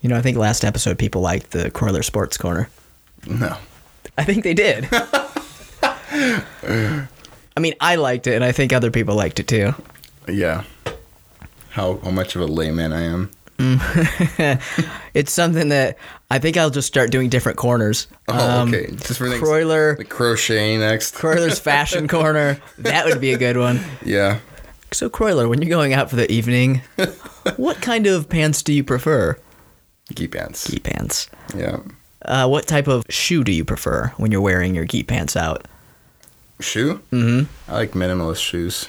[0.00, 2.68] You know, I think last episode people liked the Croiler Sports Corner.
[3.26, 3.56] No.
[4.16, 4.88] I think they did.
[6.12, 7.06] I
[7.60, 9.74] mean, I liked it, and I think other people liked it too.
[10.28, 10.64] Yeah.
[11.70, 13.30] How how much of a layman I am.
[15.12, 15.98] It's something that
[16.30, 18.06] I think I'll just start doing different corners.
[18.28, 18.86] Oh, Um, okay.
[18.92, 21.14] Just for things Croiler, like crocheting next.
[21.16, 22.58] Croiler's Fashion Corner.
[22.78, 23.80] That would be a good one.
[24.04, 24.38] yeah.
[24.92, 26.82] So, Croiler, when you're going out for the evening,
[27.56, 29.36] what kind of pants do you prefer?
[30.14, 30.68] Gi pants.
[30.68, 31.28] Gi pants.
[31.56, 31.78] Yeah.
[32.22, 35.66] Uh, what type of shoe do you prefer when you're wearing your gi pants out?
[36.60, 37.00] Shoe?
[37.12, 37.70] Mm-hmm.
[37.70, 38.88] I like minimalist shoes.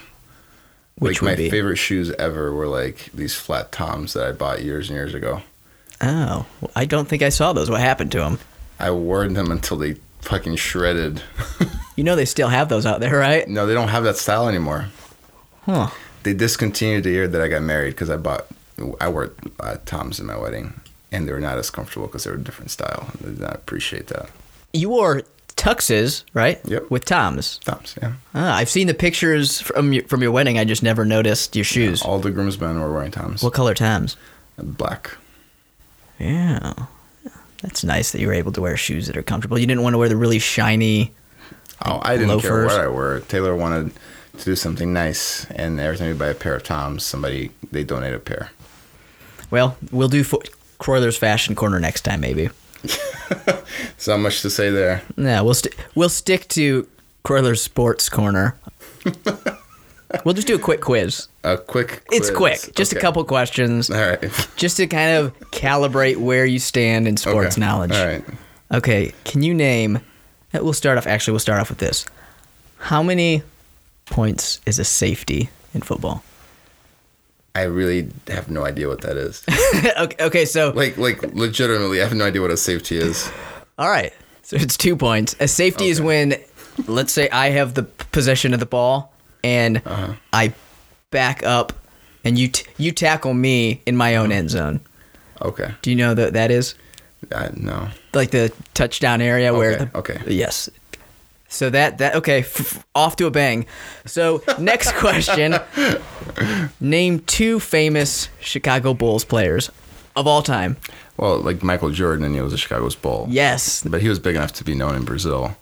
[0.95, 1.49] Which like my be?
[1.49, 5.41] favorite shoes ever were like these flat toms that I bought years and years ago.
[6.01, 7.69] Oh, well, I don't think I saw those.
[7.69, 8.39] What happened to them?
[8.79, 11.21] I wore them until they fucking shredded.
[11.97, 13.47] You know they still have those out there, right?
[13.47, 14.87] no, they don't have that style anymore.
[15.65, 15.89] Huh.
[16.23, 18.47] They discontinued the year that I got married because I bought,
[18.99, 20.79] I wore uh, toms in my wedding,
[21.11, 23.11] and they're not as comfortable because they're a different style.
[23.25, 24.29] I appreciate that.
[24.73, 25.23] You wore
[25.55, 26.59] tuxes, right?
[26.65, 26.89] Yep.
[26.89, 27.59] With toms.
[27.59, 28.13] Toms, yeah.
[28.33, 30.57] Ah, I've seen the pictures from your, from your wedding.
[30.57, 32.01] I just never noticed your shoes.
[32.01, 33.43] All the groomsmen were wearing toms.
[33.43, 34.15] What color toms?
[34.57, 35.11] Black.
[36.19, 36.73] Yeah.
[37.61, 39.59] That's nice that you were able to wear shoes that are comfortable.
[39.59, 41.11] You didn't want to wear the really shiny.
[41.85, 43.21] Oh, I didn't care what I wore.
[43.27, 43.91] Taylor wanted
[44.37, 47.83] to do something nice, and every time we buy a pair of toms, somebody they
[47.83, 48.51] donate a pair.
[49.49, 50.41] Well, we'll do fo-
[50.81, 52.49] Croiler's Fashion Corner next time, maybe.
[53.97, 55.03] So not much to say there.
[55.15, 56.87] Yeah, we'll st- we'll stick to
[57.23, 58.57] Croiler's Sports Corner.
[60.25, 61.27] we'll just do a quick quiz.
[61.43, 62.03] A quick.
[62.11, 64.19] It's quick, just a couple questions, All right.
[64.55, 67.61] just to kind of calibrate where you stand in sports Okay.
[67.65, 67.91] knowledge.
[67.93, 68.23] All right.
[68.73, 69.99] Okay, can you name?
[70.51, 71.05] We'll start off.
[71.07, 72.05] Actually, we'll start off with this.
[72.79, 73.43] How many
[74.07, 76.23] points is a safety in football?
[77.53, 79.43] I really have no idea what that is.
[79.99, 83.29] okay, okay, so like, like legitimately, I have no idea what a safety is.
[83.77, 85.35] all right, so it's two points.
[85.39, 86.35] A safety is when,
[86.87, 90.13] let's say, I have the possession of the ball and Uh-huh.
[90.31, 90.53] I
[91.09, 91.73] back up,
[92.23, 94.79] and you t- you tackle me in my own end zone.
[95.41, 95.73] Okay.
[95.81, 96.75] Do you know that that is
[97.35, 97.89] I, no.
[98.13, 100.19] like the touchdown area where Okay, the okay.
[100.27, 100.69] yes.
[101.51, 103.65] So that that okay, f- off to a bang.
[104.05, 105.55] So next question:
[106.79, 109.69] Name two famous Chicago Bulls players
[110.15, 110.77] of all time.
[111.17, 113.27] Well, like Michael Jordan, and he was a Chicago's Bull.
[113.29, 113.83] Yes.
[113.83, 115.55] But he was big enough to be known in Brazil.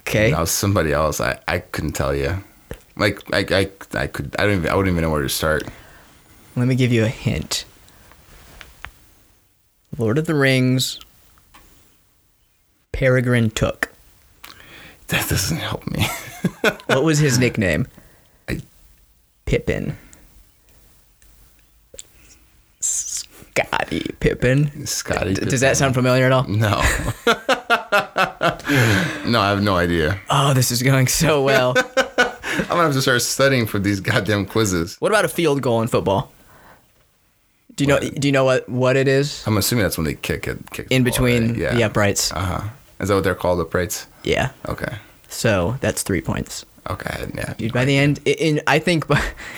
[0.00, 0.32] Okay.
[0.32, 2.42] Now somebody else, I, I couldn't tell you.
[2.96, 5.62] Like I, I, I could I don't even I wouldn't even know where to start.
[6.56, 7.66] Let me give you a hint.
[9.96, 10.98] Lord of the Rings.
[12.90, 13.92] Peregrine Took.
[15.08, 16.06] That doesn't help me.
[16.86, 17.86] What was his nickname?
[18.48, 18.60] I-
[19.44, 19.96] Pippin.
[22.80, 24.86] Scottie Pippen.
[24.86, 25.34] Scottie.
[25.34, 26.44] Does that sound familiar at all?
[26.44, 26.70] No.
[29.30, 30.18] no, I have no idea.
[30.30, 31.74] Oh, this is going so well.
[32.06, 34.96] I'm gonna have to start studying for these goddamn quizzes.
[34.98, 36.32] what about a field goal in football?
[37.74, 37.98] Do you know?
[38.00, 39.46] Do you know what what it is?
[39.46, 40.58] I'm assuming that's when they kick it.
[40.70, 41.74] Kick the In ball, between yeah.
[41.74, 42.32] the uprights.
[42.32, 42.68] Uh huh.
[43.00, 44.06] Is that what they're called, uprights?
[44.24, 44.50] Yeah.
[44.68, 44.96] Okay.
[45.28, 46.64] So that's three points.
[46.88, 47.26] Okay.
[47.34, 47.54] Yeah.
[47.58, 49.04] Dude, by the end, i- in I think,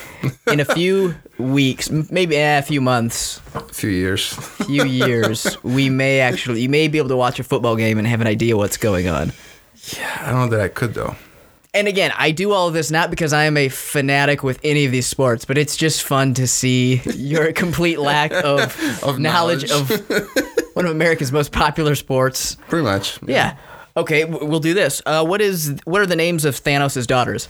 [0.47, 4.33] in a few weeks, maybe eh, a few months, A few years.
[4.67, 8.07] few years, we may actually, you may be able to watch a football game and
[8.07, 9.33] have an idea what's going on.
[9.97, 10.23] yeah.
[10.23, 11.15] I don't know that I could though.
[11.75, 14.87] And again, I do all of this not because I am a fanatic with any
[14.87, 18.75] of these sports, but it's just fun to see your complete lack of,
[19.05, 19.91] Of knowledge, knowledge.
[19.91, 20.48] of
[20.79, 22.57] one of America's most popular sports.
[22.69, 23.19] Pretty much.
[23.27, 23.57] Yeah.
[23.97, 25.03] Okay, w- we'll do this.
[25.05, 27.49] Uh, what is what are the names of Thanos' daughters?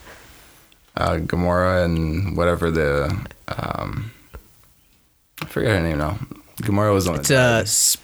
[0.96, 3.14] Uh, Gamora and whatever the
[3.48, 4.10] um,
[5.42, 6.18] I forget her name now.
[6.62, 7.98] Gamora was on It's a s-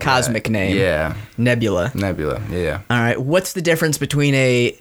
[0.00, 0.76] cosmic name.
[0.76, 1.14] Yeah.
[1.38, 1.92] Nebula.
[1.94, 2.42] Nebula.
[2.50, 2.80] Yeah.
[2.90, 3.20] All right.
[3.20, 4.76] What's the difference between a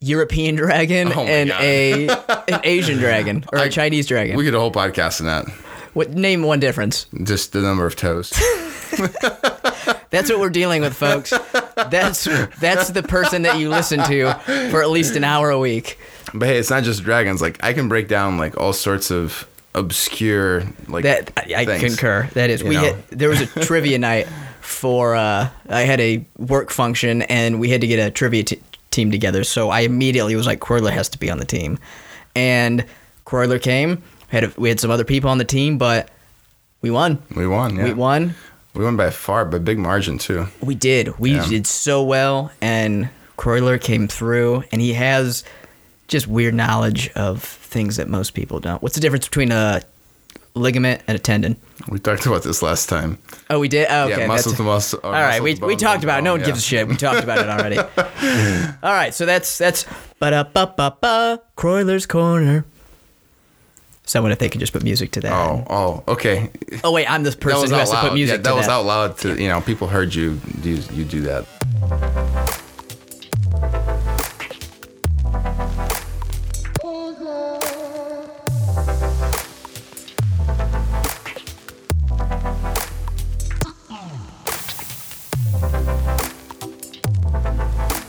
[0.00, 1.60] European dragon Oh my and God.
[1.62, 2.08] a
[2.54, 4.36] an Asian dragon or a I- Chinese dragon?
[4.38, 5.46] We could do a whole podcast on that.
[5.92, 7.06] what name one difference?
[7.22, 8.32] Just the number of toes.
[10.10, 11.30] That's what we're dealing with, folks.
[11.30, 12.24] That's
[12.58, 14.34] that's the person that you listen to
[14.70, 15.98] for at least an hour a week.
[16.34, 17.40] but hey, it's not just dragons.
[17.40, 22.28] Like I can break down like all sorts of obscure like That I, I concur.
[22.34, 22.96] That is, we know.
[23.10, 24.26] there was a trivia night
[24.60, 25.14] for.
[25.14, 28.60] Uh, I had a work function and we had to get a trivia t-
[28.90, 29.44] team together.
[29.44, 31.78] So I immediately was like, Croiler has to be on the team,
[32.34, 32.84] and
[33.24, 34.02] Croiler came.
[34.28, 36.10] Had a, we had some other people on the team, but
[36.82, 37.22] we won.
[37.36, 37.76] We won.
[37.76, 37.84] Yeah.
[37.84, 38.34] We won.
[38.74, 40.46] We won by far, by big margin too.
[40.60, 41.18] We did.
[41.18, 41.46] We Yeah.
[41.48, 45.44] did so well, and Croiler came through, and he has
[46.08, 48.82] just weird knowledge of things that most people don't.
[48.82, 49.82] What's the difference between a
[50.56, 51.56] ligament, and a tendon.
[51.88, 53.18] We talked about this last time.
[53.48, 53.86] Oh, we did.
[53.88, 55.00] Oh, okay, yeah, muscle that's- to muscle.
[55.02, 56.22] Uh, All right, we, we talked about it.
[56.22, 56.88] No one gives a shit.
[56.88, 57.78] We talked about it already.
[58.82, 59.84] All right, so that's that's
[60.18, 62.64] ba da ba ba ba Croyler's corner.
[64.10, 65.32] Someone if they could just put music to that.
[65.32, 66.50] Oh, oh, okay.
[66.82, 68.72] Oh, wait, I'm the That person who has to put music yeah, that was that.
[68.72, 69.16] out loud.
[69.18, 70.40] To you know, people heard you.
[70.64, 71.46] You, you do that.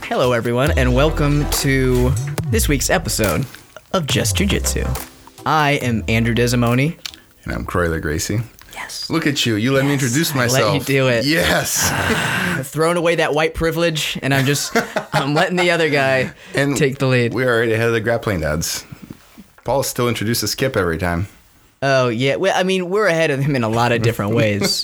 [0.08, 2.10] Hello, everyone, and welcome to
[2.48, 3.46] this week's episode
[3.94, 4.84] of Just Jiu Jitsu.
[5.46, 6.98] I am Andrew Desimoni.
[7.44, 8.40] And I'm Croyler Gracie.
[8.74, 9.10] Yes.
[9.10, 9.56] Look at you.
[9.56, 10.74] You let me Yes, introduce I let myself.
[10.76, 11.26] you do it.
[11.26, 11.90] Yes.
[12.60, 14.76] I've thrown away that white privilege, and I'm just
[15.14, 17.34] I'm letting the other guy And take the lead.
[17.34, 18.86] We're already ahead of the grappling dads.
[19.64, 21.28] Paul still introduces Skip every time.
[21.84, 24.84] Oh yeah, well, I mean, we're ahead of him in a lot of different ways,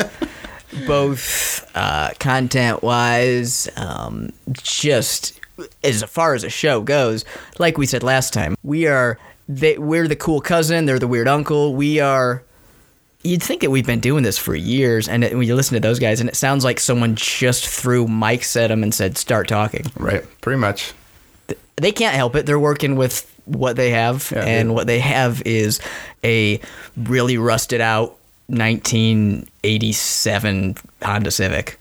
[0.88, 5.40] both uh, content-wise, um, just
[5.84, 7.24] as far as a show goes.
[7.60, 9.20] Like we said last time, we are
[9.50, 11.76] they, we're the cool cousin, they're the weird uncle.
[11.76, 12.44] We are.
[13.24, 15.80] You'd think that we've been doing this for years, and it, when you listen to
[15.82, 19.48] those guys, and it sounds like someone just threw mics at them and said, "Start
[19.48, 20.24] talking." Right.
[20.42, 20.94] Pretty much.
[21.78, 22.46] they can't help it.
[22.46, 25.80] They're working with what they have, Yeah, and they- what they have is
[26.24, 26.60] a
[26.96, 28.18] really rusted out
[28.48, 31.80] 1987 Honda Civic.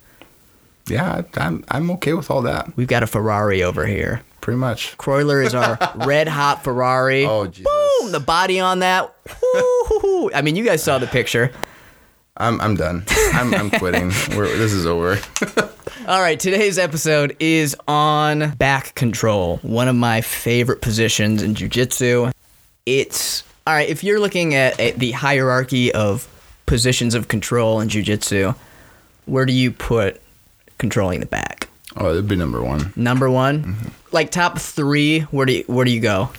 [0.88, 2.76] Yeah, I'm I'm okay with all that.
[2.76, 4.22] We've got a Ferrari over here.
[4.46, 4.96] Pretty much.
[4.96, 5.76] Croyler is our
[6.06, 7.24] red hot Ferrari.
[7.24, 7.66] Oh, Jesus.
[8.00, 8.12] Boom!
[8.12, 9.12] The body on that.
[9.42, 10.30] Woo-hoo-hoo.
[10.32, 11.50] I mean, you guys saw the picture.
[12.36, 13.02] I'm I'm done.
[13.32, 14.12] I'm I'm quitting.
[14.36, 15.18] We're, this is over.
[16.06, 22.30] All right, today's episode is on back control, one of my favorite positions in jiu-jitsu.
[22.86, 26.28] It's all right, if you're looking at, at the hierarchy of
[26.66, 28.54] positions of control in jiu-jitsu,
[29.24, 30.22] where do you put
[30.78, 31.65] controlling the back?
[31.96, 32.92] Oh, it'd be number one.
[32.94, 33.76] Number 1?
[34.12, 36.30] Like top 3, where do you, where do you go?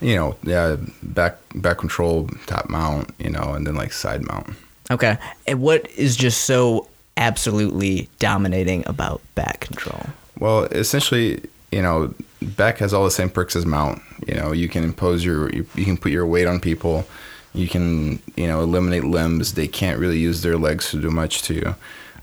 [0.00, 4.50] You know, yeah, back back control, top mount, you know, and then like side mount.
[4.90, 5.16] Okay.
[5.46, 10.06] And what is just so absolutely dominating about back control?
[10.38, 11.42] Well, essentially,
[11.72, 14.02] you know, back has all the same perks as mount.
[14.26, 17.06] You know, you can impose your, you, you can put your weight on people.
[17.54, 19.54] You can, you know, eliminate limbs.
[19.54, 21.74] They can't really use their legs to do much to you.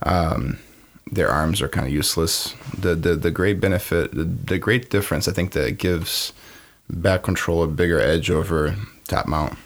[0.03, 0.59] Um,
[1.13, 2.55] their arms are kind of useless.
[2.77, 6.33] The, the the great benefit, the, the great difference, I think that gives
[6.89, 8.75] back control a bigger edge over
[9.07, 9.57] top mount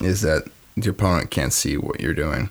[0.00, 0.44] is that
[0.76, 2.50] the opponent can't see what you're doing.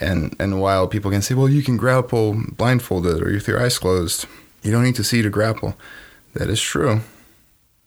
[0.00, 3.78] And and while people can say, well, you can grapple blindfolded or with your eyes
[3.78, 4.26] closed,
[4.62, 5.76] you don't need to see to grapple.
[6.34, 7.00] That is true.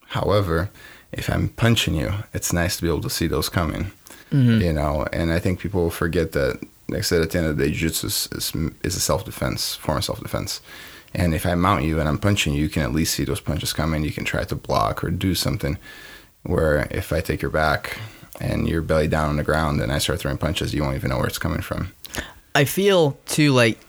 [0.08, 0.70] However,
[1.12, 3.92] if I'm punching you, it's nice to be able to see those coming.
[4.32, 4.62] Mm-hmm.
[4.62, 6.60] You know, and I think people forget that.
[6.90, 8.54] Like I said, at the end of the day, jiu-jitsu is, is,
[8.84, 10.62] is a self-defense, form of self-defense.
[11.14, 13.40] And if I mount you and I'm punching you, you can at least see those
[13.40, 14.04] punches coming.
[14.04, 15.78] You can try to block or do something.
[16.44, 17.98] Where if I take your back
[18.40, 21.10] and you're belly down on the ground and I start throwing punches, you won't even
[21.10, 21.92] know where it's coming from.
[22.56, 23.80] I feel too like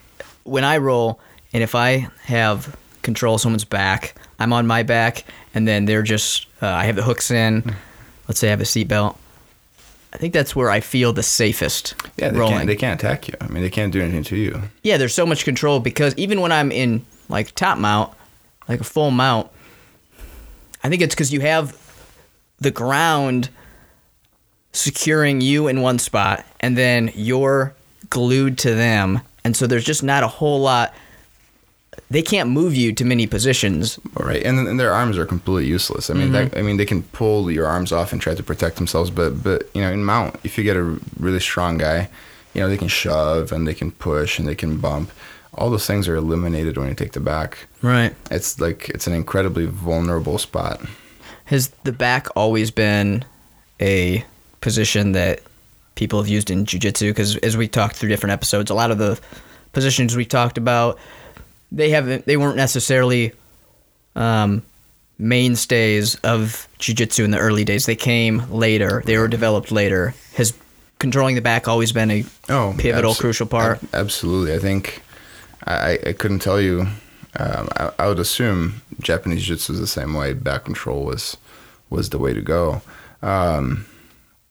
[0.44, 1.20] when I roll,
[1.52, 5.24] and if I have control of someone's back, I'm on my back,
[5.54, 7.74] and then they're just uh, I have the hooks in.
[8.28, 9.16] Let's say I have a seatbelt.
[10.12, 12.56] I think that's where I feel the safest Yeah, they rolling.
[12.56, 13.34] can't, they can't attack you.
[13.40, 14.60] I mean, they can't do anything to you.
[14.82, 18.12] yeah, there's so much control because even when I'm in like top mount,
[18.68, 19.48] like a full mount,
[20.82, 21.76] I think it's because you have
[22.58, 23.50] the ground
[24.72, 27.74] securing you in one spot, and then you're
[28.08, 30.94] glued to them, and so there's just not a whole lot.
[32.08, 33.98] They can't move you to many positions.
[34.14, 36.10] Right, and, and their arms are completely useless.
[36.10, 36.58] I mean, that, mm-hmm.
[36.58, 39.68] I mean, they can pull your arms off and try to protect themselves, but but
[39.74, 42.08] you know, in mount, if you get a really strong guy,
[42.54, 45.12] you know, they can shove and they can push and they can bump.
[45.54, 47.66] All those things are eliminated when you take the back.
[47.82, 48.14] Right.
[48.30, 50.80] It's like it's an incredibly vulnerable spot.
[51.46, 53.24] Has the back always been
[53.80, 54.24] a
[54.60, 55.40] position that
[55.96, 57.10] people have used in jiu-jitsu?
[57.10, 59.18] Because as we talked through different episodes, a lot of the
[59.72, 60.98] positions we talked about,
[61.72, 63.32] they haven't, they weren't necessarily
[64.16, 64.62] um,
[65.18, 67.86] mainstays of jiu-jitsu in the early days.
[67.86, 69.02] They came later.
[69.04, 70.14] They were developed later.
[70.34, 70.52] Has
[70.98, 73.82] controlling the back always been a Oh, pivotal, abso- crucial part?
[73.82, 74.54] ab- absolutely.
[74.54, 75.02] I think
[75.66, 76.86] I, I couldn't tell you.
[77.38, 80.32] Um, I, I would assume Japanese jiu-jitsu is the same way.
[80.32, 81.36] Back control was
[81.88, 82.82] was the way to go.
[83.22, 83.86] Um,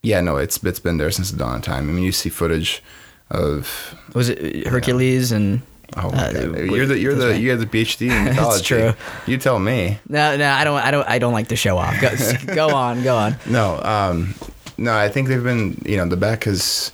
[0.01, 1.89] yeah, no, it's it's been there since the dawn of time.
[1.89, 2.81] I mean, you see footage
[3.29, 5.61] of Was it Hercules and?
[5.97, 8.93] Oh Uh, you're the you're the you have the PhD in true.
[9.25, 9.99] You tell me.
[10.07, 10.79] No, no, I don't.
[10.79, 11.07] I don't.
[11.07, 11.99] I don't like to show off.
[12.01, 12.11] Go,
[12.55, 13.03] go on.
[13.03, 13.35] Go on.
[13.47, 14.35] No, um,
[14.77, 15.81] no, I think they've been.
[15.85, 16.91] You know, the back is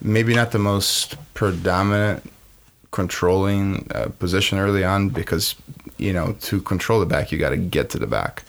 [0.00, 2.22] maybe not the most predominant
[2.90, 5.54] controlling uh, position early on because
[5.98, 8.44] you know to control the back you got to get to the back,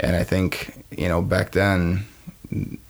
[0.00, 2.06] and I think you know back then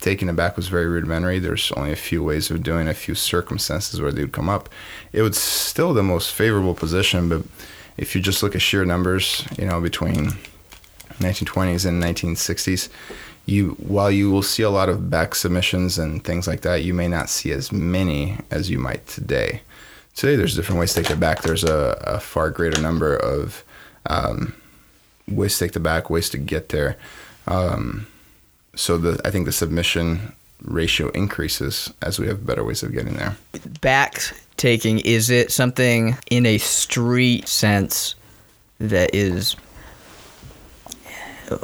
[0.00, 1.38] taking the back was very rudimentary.
[1.38, 4.49] There's only a few ways of doing, it, a few circumstances where they would come
[4.49, 4.68] up.
[5.12, 7.42] It was still the most favorable position, but
[7.97, 10.33] if you just look at sheer numbers, you know, between
[11.18, 12.88] 1920s and 1960s,
[13.47, 16.94] you while you will see a lot of back submissions and things like that, you
[16.94, 19.61] may not see as many as you might today.
[20.14, 21.42] Today, there's different ways to take the back.
[21.42, 23.64] There's a, a far greater number of
[24.06, 24.54] um,
[25.28, 26.97] ways to take the back, ways to get there.
[27.47, 28.06] Um,
[28.76, 33.14] so the I think the submission ratio increases as we have better ways of getting
[33.14, 33.37] there.
[33.81, 34.21] Back
[34.57, 38.14] taking is it something in a street sense
[38.78, 39.57] that is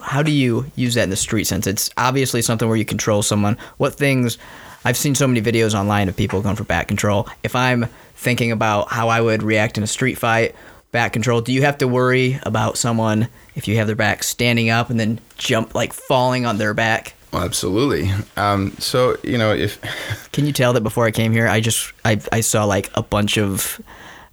[0.02, 1.66] how do you use that in the street sense?
[1.66, 3.56] It's obviously something where you control someone.
[3.78, 4.36] What things
[4.84, 7.28] I've seen so many videos online of people going for back control.
[7.42, 10.54] If I'm thinking about how I would react in a street fight,
[10.92, 14.70] back control, do you have to worry about someone if you have their back standing
[14.70, 17.14] up and then jump like falling on their back?
[17.32, 18.10] Well, absolutely.
[18.36, 19.80] Um, so you know, if
[20.32, 23.02] can you tell that before I came here, I just I I saw like a
[23.02, 23.80] bunch of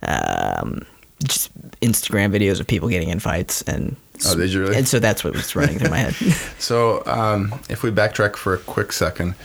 [0.02, 0.86] um,
[1.24, 3.96] just Instagram videos of people getting in fights and
[4.26, 4.76] oh, did you really?
[4.76, 6.14] And so that's what was running through my head.
[6.60, 9.36] so um, if we backtrack for a quick second,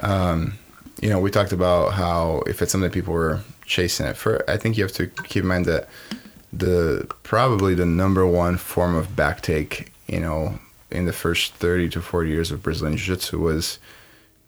[0.00, 0.54] um,
[1.00, 4.56] you know, we talked about how if it's something people were chasing it for, I
[4.56, 5.88] think you have to keep in mind that
[6.52, 10.58] the probably the number one form of backtake, you know,
[10.90, 13.78] in the first 30 to 40 years of Brazilian Jiu-Jitsu was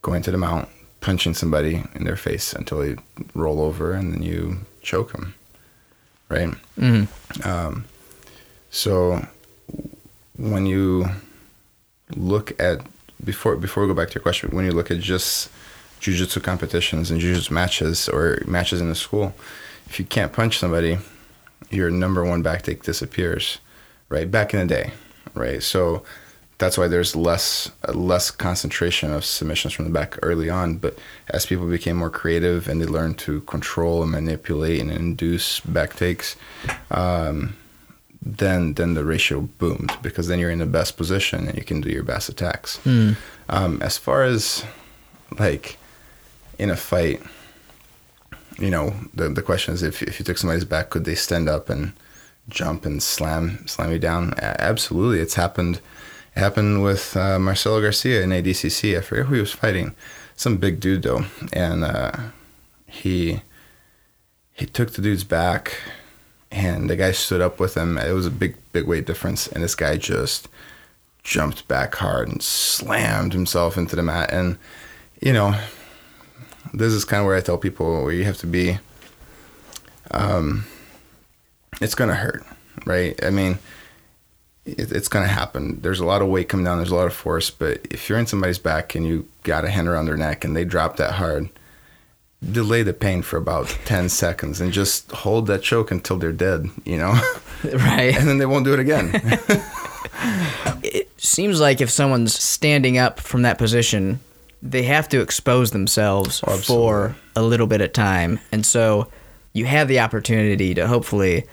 [0.02, 0.68] going to the mount,
[1.00, 2.96] punching somebody in their face until they
[3.34, 5.34] roll over, and then you choke them,
[6.28, 6.50] right?
[6.78, 7.48] Mm-hmm.
[7.48, 7.86] Um,
[8.70, 9.26] so
[10.36, 11.06] when you
[12.14, 12.84] look at
[13.24, 15.48] before before we go back to your question, when you look at just
[16.00, 19.32] jiu-jitsu competitions and jiu-jitsu matches or matches in the school,
[19.86, 20.98] if you can't punch somebody,
[21.70, 23.58] your number one backtake disappears,
[24.08, 24.30] right?
[24.30, 24.92] Back in the day,
[25.34, 25.62] right?
[25.62, 26.04] So
[26.58, 30.76] that's why there's less less concentration of submissions from the back early on.
[30.76, 35.60] But as people became more creative and they learned to control and manipulate and induce
[35.60, 36.36] backtakes,
[36.90, 37.56] um,
[38.22, 41.80] then then the ratio boomed because then you're in the best position and you can
[41.80, 42.78] do your best attacks.
[42.84, 43.16] Mm.
[43.48, 44.64] Um, as far as
[45.38, 45.76] like
[46.58, 47.20] in a fight,
[48.58, 51.48] you know, the the question is if if you took somebody's back, could they stand
[51.48, 51.92] up and
[52.48, 54.34] jump and slam slam you down?
[54.38, 55.80] Absolutely, it's happened.
[56.36, 58.96] It happened with uh, Marcelo Garcia in ADCC.
[58.96, 59.94] I forget who he was fighting.
[60.36, 62.12] Some big dude though, and uh,
[62.86, 63.42] he
[64.52, 65.76] he took the dude's back,
[66.50, 67.98] and the guy stood up with him.
[67.98, 70.48] It was a big big weight difference, and this guy just
[71.22, 74.30] jumped back hard and slammed himself into the mat.
[74.32, 74.58] And
[75.20, 75.58] you know,
[76.78, 78.78] this is kind of where I tell people where you have to be.
[80.10, 80.64] Um,
[81.80, 82.44] it's gonna hurt,
[82.86, 83.18] right?
[83.24, 83.58] I mean,
[84.64, 85.80] it, it's gonna happen.
[85.80, 86.78] There's a lot of weight coming down.
[86.78, 89.70] There's a lot of force, but if you're in somebody's back and you got a
[89.70, 91.48] hand around their neck and they drop that hard,
[92.52, 96.68] delay the pain for about 10 seconds and just hold that choke until they're dead,
[96.84, 97.18] you know?
[97.64, 98.14] Right.
[98.14, 99.10] and then they won't do it again.
[100.82, 104.20] it seems like if someone's standing up from that position,
[104.64, 108.40] they have to expose themselves oh, for a little bit of time.
[108.50, 109.08] And so
[109.52, 111.44] you have the opportunity to hopefully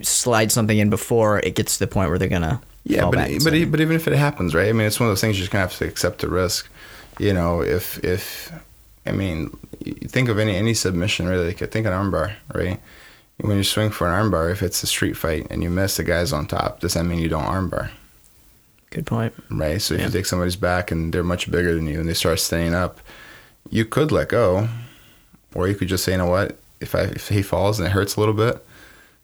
[0.00, 2.60] slide something in before it gets to the point where they're gonna.
[2.84, 4.68] Yeah, but but but even if it happens, right?
[4.68, 6.28] I mean, it's one of those things you just kind of have to accept the
[6.28, 6.68] risk.
[7.18, 8.50] You know, if if
[9.04, 9.50] I mean,
[10.06, 11.48] think of any any submission really.
[11.48, 12.80] Like, think an armbar, right?
[13.38, 16.04] When you swing for an armbar, if it's a street fight and you miss, the
[16.04, 16.80] guy's on top.
[16.80, 17.90] Does that mean you don't armbar?
[18.96, 19.34] Good point.
[19.50, 19.82] Right.
[19.82, 20.06] So if yeah.
[20.06, 22.98] you take somebody's back and they're much bigger than you and they start standing up,
[23.68, 24.70] you could let go,
[25.54, 27.90] or you could just say, you know what, if I if he falls and it
[27.90, 28.66] hurts a little bit,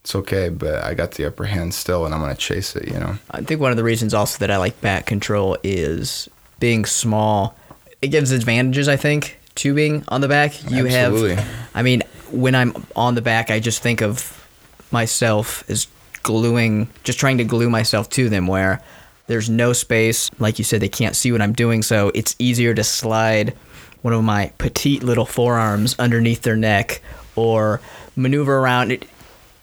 [0.02, 2.86] it's okay, but I got the upper hand still, and I'm gonna chase it.
[2.86, 3.16] You know.
[3.30, 6.28] I think one of the reasons also that I like back control is
[6.60, 7.56] being small.
[8.02, 10.70] It gives advantages, I think, to being on the back.
[10.70, 11.36] You Absolutely.
[11.36, 14.46] have, I mean, when I'm on the back, I just think of
[14.90, 15.86] myself as
[16.22, 18.82] gluing, just trying to glue myself to them, where
[19.26, 20.30] there's no space.
[20.38, 23.54] Like you said, they can't see what I'm doing, so it's easier to slide
[24.02, 27.00] one of my petite little forearms underneath their neck
[27.36, 27.80] or
[28.16, 29.06] maneuver around it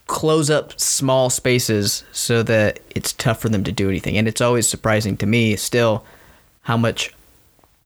[0.08, 4.42] close up small spaces so that it's tough for them to do anything and it's
[4.42, 6.04] always surprising to me still
[6.62, 7.14] how much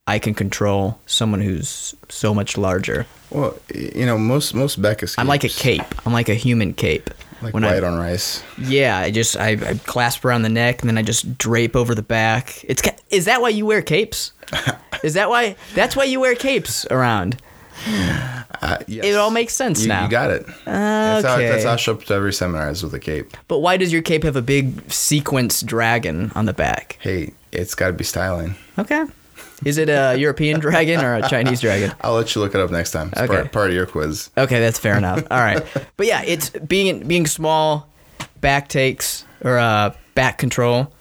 [0.08, 3.06] I can control someone who's so much larger.
[3.30, 5.15] Well, you know, most most escapes.
[5.18, 6.06] I'm like a cape.
[6.06, 7.10] I'm like a human cape.
[7.43, 8.43] Like when white I, on rice.
[8.57, 11.93] Yeah, I just I, I, clasp around the neck and then I just drape over
[11.93, 12.63] the back.
[12.63, 14.33] It's is that why you wear capes?
[15.03, 15.57] Is that why?
[15.75, 17.38] That's why you wear capes around.
[17.85, 19.03] Uh, yes.
[19.03, 20.05] It all makes sense you, now.
[20.05, 20.45] You got it.
[20.65, 21.50] That's, how, Okay.
[21.50, 23.35] that's how I show up to every seminar is with a cape.
[23.50, 26.97] But why does your cape have a big sequence dragon on the back?
[27.01, 28.55] Hey, it's got to be styling.
[28.79, 29.03] Okay.
[29.65, 31.91] Is it a European dragon or a Chinese dragon?
[32.01, 33.10] I'll let you look it up next time.
[33.13, 33.33] It's Okay.
[33.33, 34.29] part, part of your quiz.
[34.38, 35.24] Okay, that's fair enough.
[35.31, 35.63] All right,
[35.98, 37.88] but yeah, it's being being small,
[38.41, 40.91] back takes or uh, back control.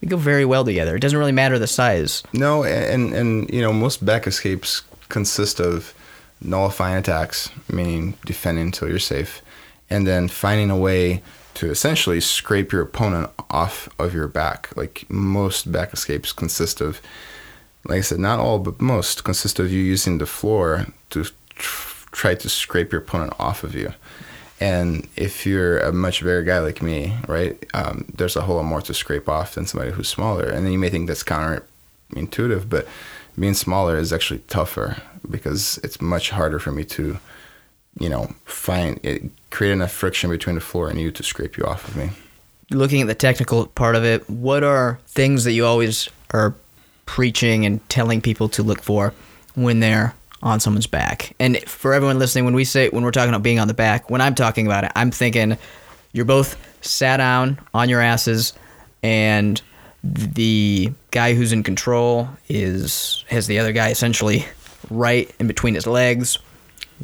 [0.00, 0.94] They go very well together.
[0.96, 2.22] It doesn't really matter the size.
[2.32, 5.94] No, and and you know most back escapes consist of
[6.40, 9.42] nullifying attacks, meaning defending until you're safe,
[9.90, 11.22] and then finding a way
[11.54, 14.68] to essentially scrape your opponent off of your back.
[14.76, 17.00] Like most back escapes consist of,
[17.84, 22.06] like I said, not all but most consist of you using the floor to tr-
[22.12, 23.92] try to scrape your opponent off of you.
[24.60, 28.64] And if you're a much bigger guy like me, right, um, there's a whole lot
[28.64, 30.46] more to scrape off than somebody who's smaller.
[30.46, 32.88] And then you may think that's counterintuitive, but
[33.38, 37.18] being smaller is actually tougher because it's much harder for me to,
[38.00, 41.64] you know, find it, create enough friction between the floor and you to scrape you
[41.64, 42.10] off of me.
[42.70, 46.54] Looking at the technical part of it, what are things that you always are
[47.08, 49.14] preaching and telling people to look for
[49.54, 51.34] when they're on someone's back?
[51.40, 54.10] And for everyone listening, when we say when we're talking about being on the back,
[54.10, 55.56] when I'm talking about it, I'm thinking
[56.12, 58.52] you're both sat down on your asses
[59.02, 59.60] and
[60.04, 64.44] the guy who's in control is has the other guy essentially
[64.90, 66.38] right in between his legs.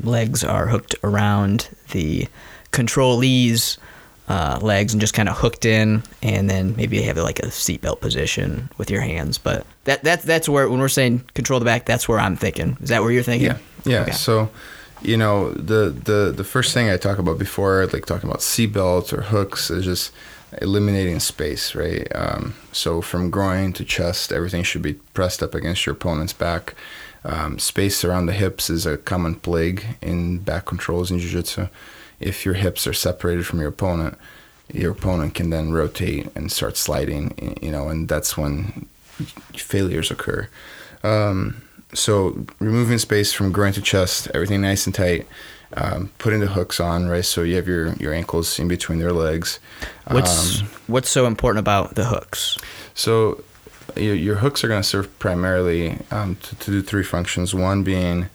[0.03, 2.29] Legs are hooked around the
[2.73, 3.79] controlee's
[4.29, 8.01] uh, legs and just kind of hooked in, and then maybe have like a seatbelt
[8.01, 9.39] position with your hands.
[9.39, 12.77] But that that's that's where when we're saying control the back, that's where I'm thinking.
[12.81, 13.49] Is that where you're thinking?
[13.49, 14.03] Yeah, yeah.
[14.03, 14.13] Okay.
[14.13, 14.51] So,
[15.03, 19.13] you know, the the the first thing I talk about before, like talking about seatbelts
[19.13, 20.13] or hooks, is just
[20.63, 22.07] eliminating space, right?
[22.15, 26.75] Um, so from groin to chest, everything should be pressed up against your opponent's back.
[27.27, 31.69] Um, space around the hips is a common plague in back controls in jiu-jitsu.
[32.21, 34.17] If your hips are separated from your opponent,
[34.73, 38.87] your opponent can then rotate and start sliding, you know, and that's when
[39.55, 40.49] failures occur.
[41.03, 41.63] Um,
[41.93, 45.27] so removing space from groin to chest, everything nice and tight.
[45.77, 47.25] Um, putting the hooks on, right?
[47.25, 49.59] So you have your, your ankles in between their legs.
[50.07, 52.59] What's Um, what's so important about the hooks?
[52.95, 53.43] so
[53.97, 57.55] your, your hooks are going to serve primarily um, to, to do three functions.
[57.55, 58.27] One being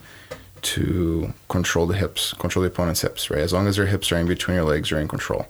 [0.61, 3.41] to control the hips, control the opponent's hips, right?
[3.41, 5.47] As long as their hips are in between your legs, you're in control.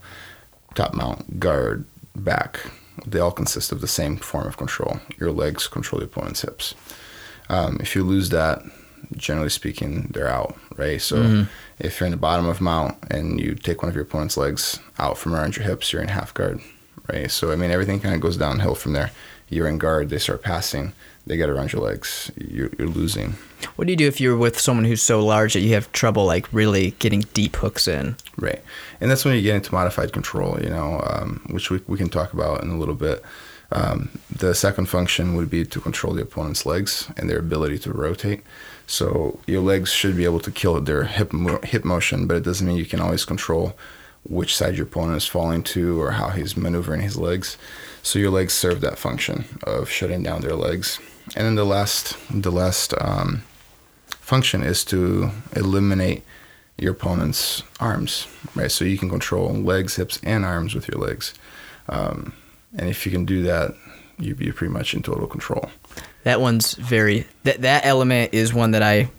[0.76, 2.60] Top mount, guard, back,
[3.06, 5.00] they all consist of the same form of control.
[5.20, 6.76] Your legs control the opponent's hips.
[7.50, 8.62] Um, if you lose that,
[9.16, 11.02] generally speaking, they're out, right?
[11.02, 11.46] So
[11.80, 14.80] if you're in the bottom of mount and you take one of your opponent's legs
[15.00, 16.60] out from around your hips, you're in half guard,
[17.12, 17.30] right?
[17.30, 19.12] So I mean, everything kind of goes downhill from there.
[19.50, 20.94] You're in guard, they start passing,
[21.26, 23.36] they get around your legs, you're, you're losing.
[23.76, 26.26] What do you do if you're with someone who's so large that you have trouble
[26.26, 28.16] like really getting deep hooks in?
[28.38, 28.62] Right.
[29.02, 32.10] And that's when you get into modified control, you know, um, which we, we can
[32.10, 33.24] talk about in a little bit.
[33.72, 37.94] Um, the second function would be to control the opponent's legs and their ability to
[37.94, 38.42] rotate.
[38.88, 42.44] So your legs should be able to kill their hip, mo- hip motion, but it
[42.44, 43.76] doesn't mean you can always control
[44.30, 47.58] which side your opponent is falling to or how he's maneuvering his legs.
[48.04, 51.00] So your legs serve that function of shutting down their legs.
[51.36, 53.44] And then the last, the last um,
[54.08, 56.24] function is to eliminate
[56.78, 58.72] your opponent's arms, right?
[58.72, 61.34] So you can control legs, hips, and arms with your legs.
[61.90, 62.34] Um,
[62.78, 63.74] and if you can do that,
[64.18, 65.70] you, you're pretty much in total control.
[66.24, 69.10] That one's very that that element is one that I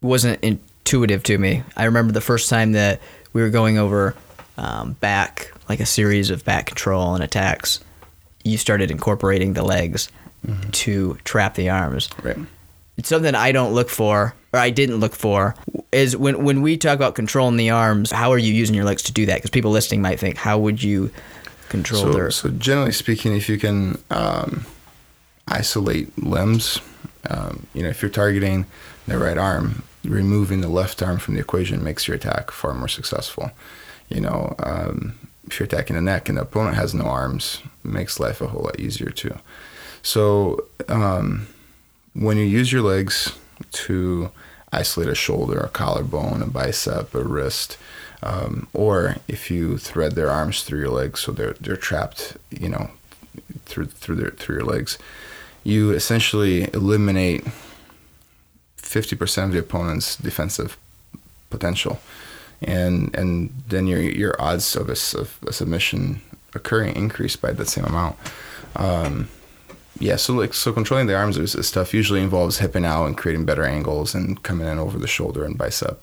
[0.00, 1.62] wasn't intuitive to me.
[1.76, 3.00] I remember the first time that
[3.34, 4.14] we were going over
[4.56, 7.80] um, back like a series of back control and attacks.
[8.44, 10.08] You started incorporating the legs
[10.72, 12.08] to trap the arms.
[12.22, 12.36] Right.
[12.96, 15.54] It's something I don't look for, or I didn't look for,
[15.90, 18.10] is when when we talk about controlling the arms.
[18.12, 19.36] How are you using your legs to do that?
[19.36, 21.10] Because people listening might think, how would you
[21.70, 22.30] control So, their?
[22.30, 24.64] so generally speaking, if you can um,
[25.48, 26.78] isolate limbs,
[27.30, 28.66] um, you know, if you're targeting
[29.08, 32.88] the right arm, removing the left arm from the equation makes your attack far more
[32.88, 33.50] successful.
[34.08, 35.14] You know, um,
[35.46, 38.62] if you're attacking the neck and the opponent has no arms, makes life a whole
[38.62, 39.36] lot easier too.
[40.02, 41.48] So um,
[42.14, 43.36] when you use your legs
[43.72, 44.30] to
[44.72, 47.78] isolate a shoulder, a collarbone, a bicep, a wrist,
[48.22, 52.68] um, or if you thread their arms through your legs so they're they're trapped, you
[52.68, 52.90] know,
[53.66, 54.98] through through their through your legs,
[55.62, 57.46] you essentially eliminate
[58.96, 60.70] fifty percent of the opponent's defensive
[61.50, 61.94] potential,
[62.62, 66.20] and and then your your odds of a, of a submission
[66.54, 68.16] occurring increase by that same amount.
[68.76, 69.28] Um,
[69.98, 73.16] yeah, so like so controlling the arms is, is stuff usually involves hipping out and
[73.16, 75.98] creating better angles and coming in over the shoulder and bicep.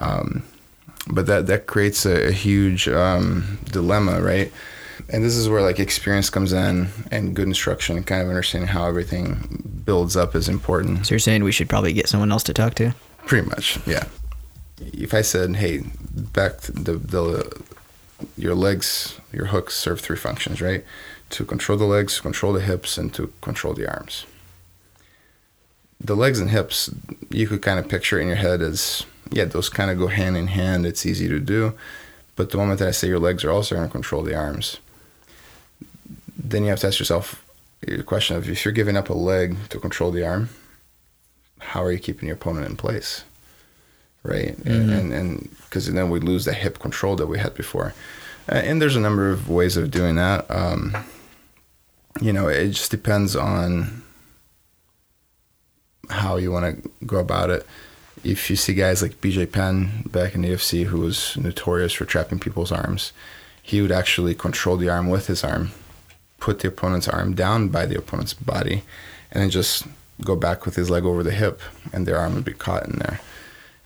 [0.00, 0.42] Um,
[1.06, 4.52] but that that creates a, a huge um, dilemma, right?
[5.12, 8.68] And this is where like experience comes in and good instruction and kind of understanding
[8.68, 11.06] how everything builds up is important.
[11.06, 12.94] So you're saying we should probably get someone else to talk to?
[13.26, 14.04] Pretty much, yeah.
[14.80, 17.62] If I said, "Hey, back to the the
[18.38, 20.82] your legs, your hooks serve three functions, right?
[21.30, 24.26] To control the legs, control the hips, and to control the arms."
[26.00, 26.90] The legs and hips,
[27.30, 30.36] you could kind of picture in your head as yeah, those kind of go hand
[30.36, 30.86] in hand.
[30.86, 31.74] It's easy to do,
[32.34, 34.78] but the moment that I say your legs are also going to control the arms,
[36.42, 37.44] then you have to ask yourself
[37.80, 40.48] the question of if you're giving up a leg to control the arm,
[41.58, 43.24] how are you keeping your opponent in place?
[44.22, 44.56] Right.
[44.56, 44.92] Mm-hmm.
[44.92, 47.94] And, and because then we lose the hip control that we had before.
[48.50, 50.48] Uh, and there's a number of ways of doing that.
[50.50, 50.96] Um,
[52.20, 54.02] you know, it just depends on
[56.10, 57.66] how you want to go about it.
[58.22, 62.04] If you see guys like BJ Penn back in the UFC, who was notorious for
[62.04, 63.12] trapping people's arms,
[63.60, 65.72] he would actually control the arm with his arm
[66.42, 68.82] put the opponent's arm down by the opponent's body
[69.30, 69.84] and then just
[70.22, 71.60] go back with his leg over the hip
[71.92, 73.20] and their arm would be caught in there.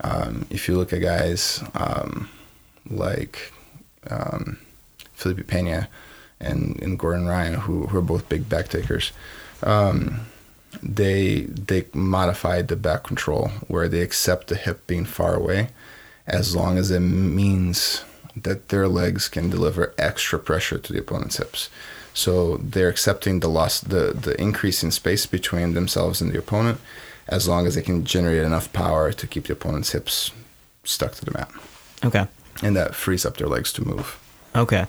[0.00, 2.30] Um, if you look at guys um,
[2.88, 3.52] like
[4.10, 4.58] um,
[5.12, 5.90] Felipe Pena
[6.40, 9.12] and, and Gordon Ryan, who, who are both big back takers,
[9.62, 10.20] um,
[10.82, 15.68] they they modified the back control where they accept the hip being far away
[16.26, 21.36] as long as it means that their legs can deliver extra pressure to the opponent's
[21.36, 21.70] hips.
[22.16, 26.80] So they're accepting the loss, the the increase in space between themselves and the opponent,
[27.28, 30.30] as long as they can generate enough power to keep the opponent's hips
[30.82, 31.50] stuck to the mat.
[32.02, 32.26] Okay.
[32.62, 34.18] And that frees up their legs to move.
[34.54, 34.86] Okay.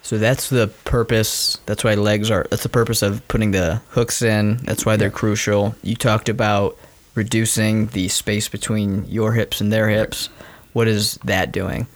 [0.00, 1.58] So that's the purpose.
[1.66, 2.46] That's why legs are.
[2.48, 4.56] That's the purpose of putting the hooks in.
[4.64, 5.14] That's why they're yeah.
[5.14, 5.74] crucial.
[5.82, 6.78] You talked about
[7.14, 10.30] reducing the space between your hips and their hips.
[10.72, 11.86] What is that doing?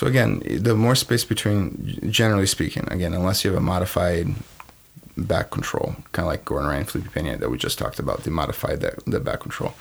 [0.00, 4.28] So again, the more space between, generally speaking, again, unless you have a modified
[5.14, 8.30] back control, kind of like Gordon Ryan, Felipe Pena that we just talked about, they
[8.30, 9.74] modified that the back control.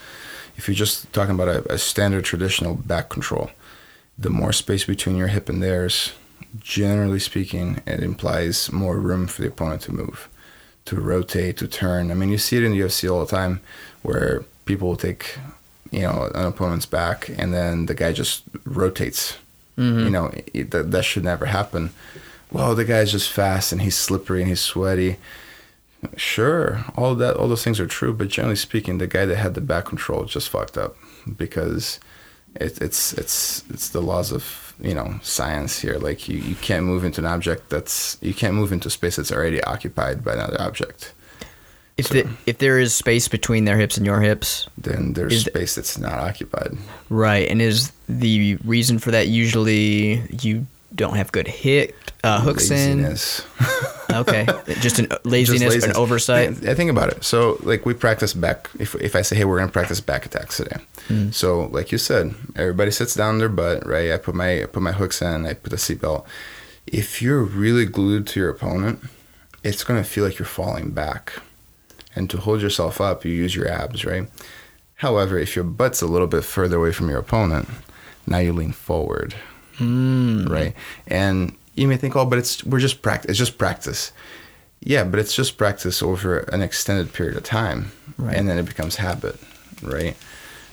[0.57, 3.51] If you're just talking about a, a standard traditional back control,
[4.17, 6.11] the more space between your hip and theirs,
[6.59, 10.27] generally speaking, it implies more room for the opponent to move,
[10.83, 12.11] to rotate, to turn.
[12.11, 13.61] I mean, you see it in the UFC all the time,
[14.01, 15.37] where people will take,
[15.91, 19.37] you know, an opponent's back, and then the guy just rotates
[19.79, 19.99] Mm-hmm.
[19.99, 21.91] You know, it, that, that should never happen.
[22.51, 25.17] Well, the guy's just fast and he's slippery and he's sweaty.
[26.15, 29.53] Sure, all that, all those things are true, but generally speaking, the guy that had
[29.53, 30.95] the back control just fucked up
[31.37, 31.99] because
[32.55, 35.97] it, it's it's it's the laws of you know science here.
[35.97, 39.31] Like you, you can't move into an object that's you can't move into space that's
[39.31, 41.13] already occupied by another object.
[41.99, 45.45] If so, the, if there is space between their hips and your hips, then there's
[45.45, 46.77] space that's not occupied.
[47.09, 52.69] Right, and is the reason for that usually you don't have good hit uh, hooks
[52.69, 53.45] laziness.
[54.09, 54.15] in?
[54.15, 54.47] okay,
[54.81, 56.67] just an laziness, just laziness, an oversight.
[56.67, 57.23] I think about it.
[57.23, 58.69] So, like, we practice back.
[58.79, 60.77] If if I say, hey, we're gonna practice back attacks today.
[61.07, 61.33] Mm.
[61.33, 64.11] So, like you said, everybody sits down on their butt, right?
[64.11, 65.45] I put my I put my hooks in.
[65.45, 66.25] I put the seatbelt.
[66.87, 69.01] If you're really glued to your opponent,
[69.63, 71.33] it's gonna feel like you're falling back
[72.15, 74.27] and to hold yourself up, you use your abs, right?
[74.95, 77.69] However, if your butt's a little bit further away from your opponent,
[78.27, 79.35] now you lean forward,
[79.77, 80.47] mm.
[80.49, 80.73] right?
[81.07, 83.29] And you may think, oh, but it's we're just practice.
[83.29, 84.11] It's just practice.
[84.81, 88.35] Yeah, but it's just practice over an extended period of time, right.
[88.35, 89.37] and then it becomes habit,
[89.81, 90.15] right?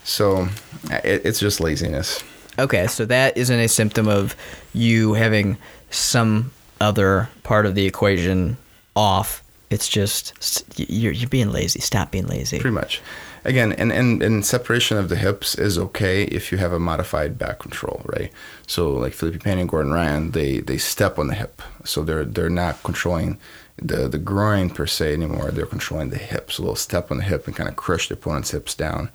[0.05, 0.49] So
[0.91, 2.23] it, it's just laziness.
[2.59, 4.35] Okay, so that isn't a symptom of
[4.73, 5.59] you having
[5.91, 8.57] some other part of the equation
[8.95, 11.81] off it's just you're you're being lazy.
[11.81, 12.59] Stop being lazy.
[12.59, 13.03] Pretty much.
[13.45, 17.39] Again, and, and, and separation of the hips is okay if you have a modified
[17.39, 18.33] back control, right?
[18.67, 22.25] So like Felipe Pena and Gordon Ryan, they they step on the hip, so they're
[22.25, 23.39] they're not controlling
[23.77, 25.51] the the groin per se anymore.
[25.51, 28.15] They're controlling the hip, so they'll step on the hip and kind of crush the
[28.15, 29.11] opponent's hips down,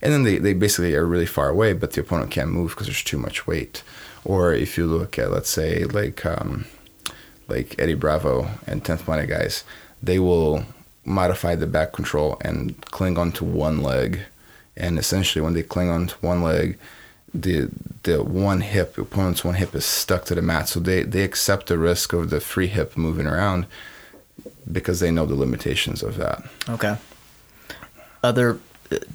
[0.00, 2.86] and then they, they basically are really far away, but the opponent can't move because
[2.86, 3.82] there's too much weight.
[4.24, 6.64] Or if you look at let's say like um,
[7.48, 9.64] like Eddie Bravo and Tenth Planet guys
[10.04, 10.64] they will
[11.04, 14.20] modify the back control and cling onto one leg.
[14.76, 16.78] And essentially, when they cling onto one leg,
[17.32, 17.68] the
[18.04, 20.68] the one hip, opponent's one hip is stuck to the mat.
[20.68, 23.66] So they, they accept the risk of the free hip moving around
[24.70, 26.42] because they know the limitations of that.
[26.68, 26.96] Okay.
[28.22, 28.58] Other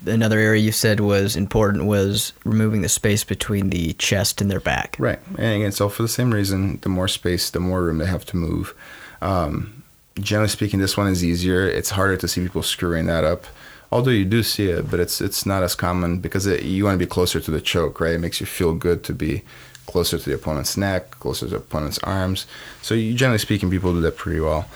[0.06, 4.60] another area you said was important was removing the space between the chest and their
[4.60, 4.96] back.
[5.00, 5.20] Right.
[5.38, 8.26] And again, so for the same reason, the more space, the more room they have
[8.28, 8.74] to move.
[9.22, 9.84] Um,
[10.20, 11.68] generally speaking, this one is easier.
[11.68, 13.46] It's harder to see people screwing that up.
[13.92, 16.96] Although you do see it, but it's it's not as common because it, you want
[16.96, 18.14] to be closer to the choke, right?
[18.14, 19.42] It makes you feel good to be
[19.88, 22.46] closer to the opponent's neck, closer to the opponent's arms.
[22.84, 24.68] So you, generally speaking, people do that pretty well.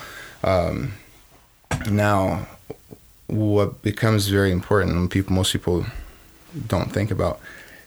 [0.44, 0.94] Um,
[1.92, 2.48] now,
[3.28, 5.86] what becomes very important, and people most people
[6.68, 7.40] don't think about,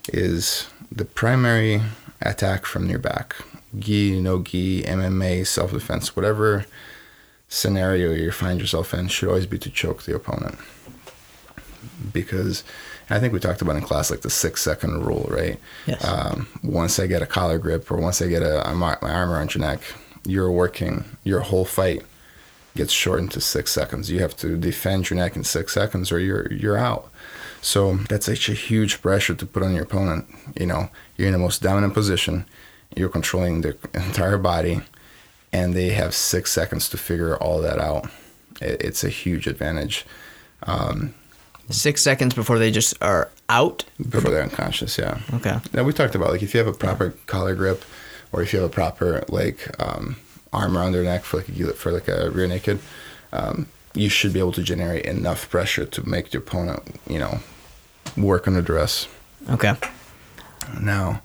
[0.08, 1.82] is the primary
[2.22, 3.34] attack from your back.
[3.76, 6.66] Gi, no gi, MMA, self defense, whatever
[7.48, 10.58] scenario you find yourself in, should always be to choke the opponent.
[12.12, 12.64] Because
[13.08, 15.58] I think we talked about in class like the six second rule, right?
[15.86, 16.04] Yes.
[16.04, 19.54] Um, once I get a collar grip or once I get a, my arm around
[19.54, 19.80] your neck,
[20.24, 22.02] you're working your whole fight
[22.76, 24.10] gets shortened to six seconds.
[24.10, 27.10] You have to defend your neck in six seconds or you're you're out.
[27.62, 30.26] So that's such a huge pressure to put on your opponent.
[30.58, 32.44] You know, you're in the most dominant position,
[32.94, 34.82] you're controlling the entire body,
[35.52, 38.08] and they have six seconds to figure all that out.
[38.60, 40.04] It's a huge advantage.
[40.62, 41.14] Um,
[41.68, 43.84] Six seconds before they just are out.
[44.08, 45.18] before they're unconscious, yeah.
[45.34, 45.58] Okay.
[45.72, 47.84] Now we talked about like if you have a proper collar grip,
[48.32, 50.14] or if you have a proper like um,
[50.52, 52.78] arm around their neck for like a for like a rear naked,
[53.32, 57.40] um, you should be able to generate enough pressure to make the opponent, you know,
[58.16, 59.08] work under duress.
[59.50, 59.74] Okay.
[60.80, 61.20] Now,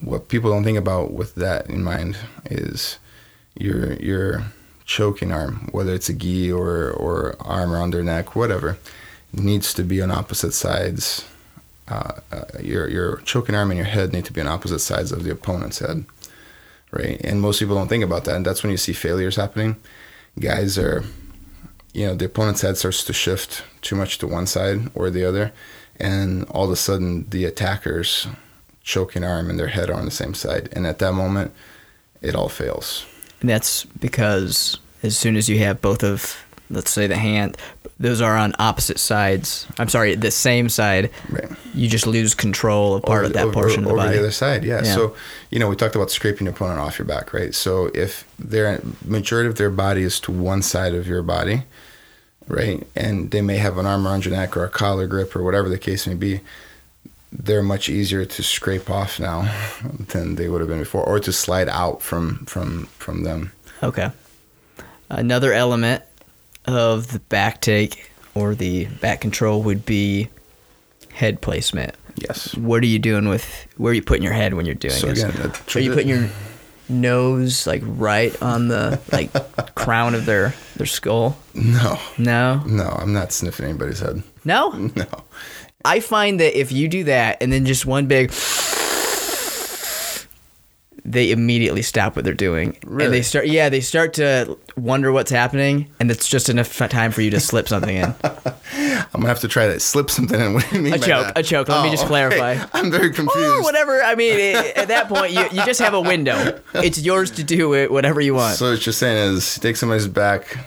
[0.00, 2.18] what people don't think about with that in mind
[2.50, 2.98] is
[3.60, 4.44] your your
[4.86, 8.78] choking arm, whether it's a gi or or arm around their neck, whatever,
[9.32, 11.24] needs to be on opposite sides.
[11.88, 15.12] Uh, uh, your your choking arm and your head need to be on opposite sides
[15.12, 16.04] of the opponent's head,
[16.90, 17.20] right?
[17.22, 19.76] And most people don't think about that, and that's when you see failures happening.
[20.38, 21.04] Guys are,
[21.92, 25.24] you know, the opponent's head starts to shift too much to one side or the
[25.24, 25.52] other,
[25.98, 28.28] and all of a sudden the attacker's
[28.82, 31.52] choking arm and their head are on the same side, and at that moment,
[32.22, 33.04] it all fails.
[33.40, 36.36] And that's because as soon as you have both of,
[36.68, 37.56] let's say, the hand,
[37.98, 39.66] those are on opposite sides.
[39.78, 41.10] I'm sorry, the same side.
[41.28, 41.50] Right.
[41.74, 44.08] You just lose control of part of that over, portion over of the body.
[44.08, 44.64] Over the other side.
[44.64, 44.82] Yeah.
[44.84, 44.94] Yeah.
[44.94, 45.16] So
[45.50, 47.54] you know we talked about scraping your opponent off your back, right?
[47.54, 51.64] So if their majority of their body is to one side of your body,
[52.48, 55.42] right, and they may have an arm around your neck or a collar grip or
[55.42, 56.40] whatever the case may be,
[57.32, 59.42] they're much easier to scrape off now
[60.12, 63.52] than they would have been before, or to slide out from from from them.
[63.82, 64.10] Okay.
[65.08, 66.02] Another element
[66.66, 70.28] of the back take or the back control would be
[71.12, 71.94] head placement.
[72.16, 72.54] Yes.
[72.56, 75.06] What are you doing with where are you putting your head when you're doing So
[75.08, 75.22] this?
[75.24, 76.28] again, the are you putting your
[76.88, 79.30] nose like right on the like
[79.74, 81.38] crown of their their skull?
[81.54, 82.62] No, No.
[82.66, 84.22] no, I'm not sniffing anybody's head.
[84.44, 84.70] No?
[84.96, 85.06] No.
[85.84, 88.32] I find that if you do that and then just one big
[91.02, 95.30] they immediately stop what they're doing and they start yeah they start to wonder what's
[95.30, 98.14] happening and it's just enough time for you to slip something in
[99.12, 99.80] I'm gonna have to try that.
[99.82, 100.52] Slip something in.
[100.54, 101.38] What do you mean A by choke, that?
[101.38, 101.68] a choke.
[101.68, 102.58] Let me just clarify.
[102.72, 103.38] I'm very confused.
[103.58, 107.00] or whatever i mean it, at that point you, you just have a window it's
[107.00, 110.58] yours to do it whatever you want So what you're saying is take somebody's back,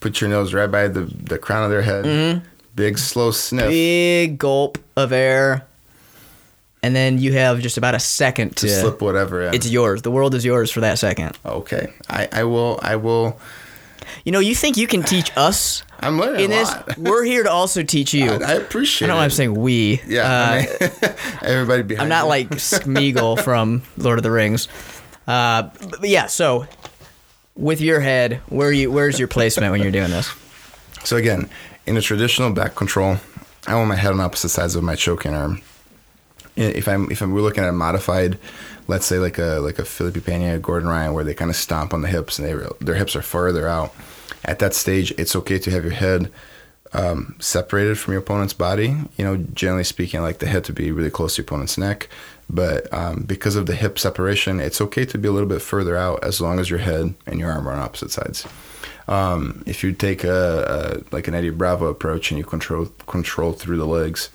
[0.00, 2.44] put your nose right by the, the crown of their head, Mm-hmm.
[2.78, 5.66] Big slow sniff big gulp of air
[6.82, 9.52] and then you have just about a second to, to slip whatever in.
[9.54, 11.92] it's yours the world is yours for that second okay.
[12.08, 13.38] I, I will I will
[14.24, 16.96] you know you think you can teach us I'm learning in a this lot.
[16.98, 19.54] we're here to also teach you I, I I appreciate don't know why I'm saying
[19.54, 20.00] we.
[20.06, 22.28] Yeah, Uh, I mean, everybody behind I'm not you.
[22.28, 24.68] like Smeagol from Lord of the Rings.
[25.26, 26.66] Uh, but, but yeah, so
[27.56, 30.32] with your head, where you where's your placement when you're doing this?
[31.02, 31.50] So again,
[31.88, 33.16] in a traditional back control,
[33.66, 35.62] I want my head on opposite sides of my choking arm.
[36.54, 38.38] If I'm if I'm, we're looking at a modified,
[38.88, 41.94] let's say like a like a Felipe Pena, Gordon Ryan, where they kind of stomp
[41.94, 43.94] on the hips and they their hips are further out.
[44.44, 46.30] At that stage, it's okay to have your head
[46.92, 48.96] um, separated from your opponent's body.
[49.16, 51.78] You know, generally speaking, I like the head to be really close to your opponent's
[51.78, 52.08] neck.
[52.50, 55.96] But um, because of the hip separation, it's okay to be a little bit further
[55.96, 58.46] out as long as your head and your arm are on opposite sides.
[59.08, 63.52] Um, if you take a, a like an Eddie Bravo approach and you control control
[63.52, 64.28] through the legs,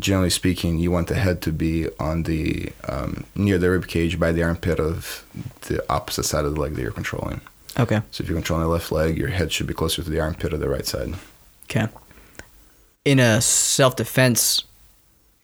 [0.00, 4.18] generally speaking, you want the head to be on the um, near the rib cage
[4.18, 5.24] by the armpit of
[5.62, 7.40] the opposite side of the leg that you're controlling.
[7.78, 8.02] Okay.
[8.10, 10.52] So if you're controlling the left leg, your head should be closer to the armpit
[10.52, 11.14] of the right side.
[11.64, 11.86] Okay.
[13.04, 14.64] In a self-defense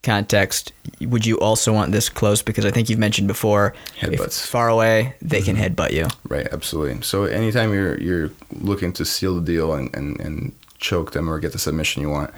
[0.04, 2.42] context, would you also want this close?
[2.42, 4.46] Because I think you've mentioned before, Headbutts.
[4.46, 5.64] far away, they can Mm-hmm.
[5.74, 6.06] headbutt you.
[6.28, 7.02] Right, absolutely.
[7.02, 11.38] So anytime you're you're looking to seal the deal and, and, and choke them or
[11.40, 12.30] get the submission you want,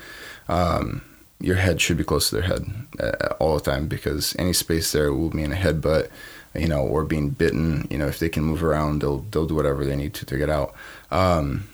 [0.49, 1.03] um,
[1.41, 2.65] your head should be close to their head
[2.99, 6.09] uh, all the time because any space there will mean a headbutt,
[6.55, 7.87] you know, or being bitten.
[7.91, 10.37] You know, if they can move around, they'll they'll do whatever they need to to
[10.39, 10.73] get out.
[11.11, 11.69] Um,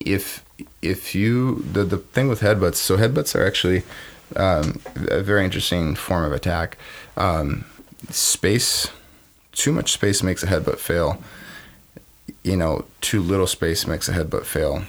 [0.00, 0.44] if
[0.82, 3.82] if you the the thing with headbutts, so headbutts are actually
[4.34, 6.78] um, a very interesting form of attack.
[7.16, 7.64] Um,
[8.10, 8.88] space,
[9.52, 11.22] too much space makes a headbutt fail.
[12.42, 14.82] You know, too little space makes a headbutt fail.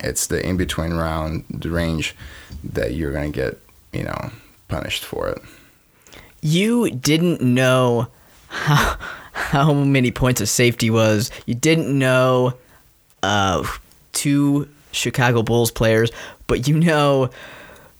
[0.00, 2.16] It's the in between round, the range
[2.64, 3.58] that you're gonna get,
[3.92, 4.30] you know,
[4.68, 5.40] punished for it.
[6.40, 8.08] You didn't know
[8.48, 8.96] how
[9.32, 11.30] how many points of safety was.
[11.46, 12.54] You didn't know
[13.22, 13.66] uh,
[14.12, 16.10] two Chicago Bulls players,
[16.46, 17.30] but you know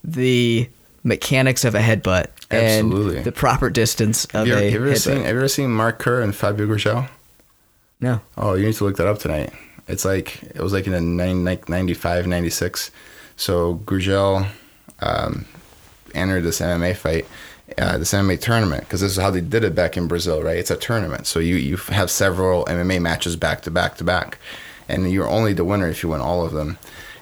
[0.03, 0.69] the
[1.03, 3.17] mechanics of a headbutt Absolutely.
[3.19, 4.99] and the proper distance of Have you, ever, a have you ever headbutt.
[4.99, 7.09] seen Have you ever seen Mark Kerr and Fabio Gurgel?
[8.01, 8.21] no.
[8.37, 9.53] Oh, you need to look that up tonight.
[9.89, 12.91] It's like it was like in a 9, like 95, 96.
[13.37, 14.47] So Gurgel
[15.01, 15.47] um,
[16.15, 17.27] entered this MMA fight,
[17.79, 20.57] uh, this MMA tournament, because this is how they did it back in Brazil, right?
[20.59, 24.39] It's a tournament, so you you have several MMA matches back to back to back,
[24.89, 26.79] and you're only the winner if you win all of them.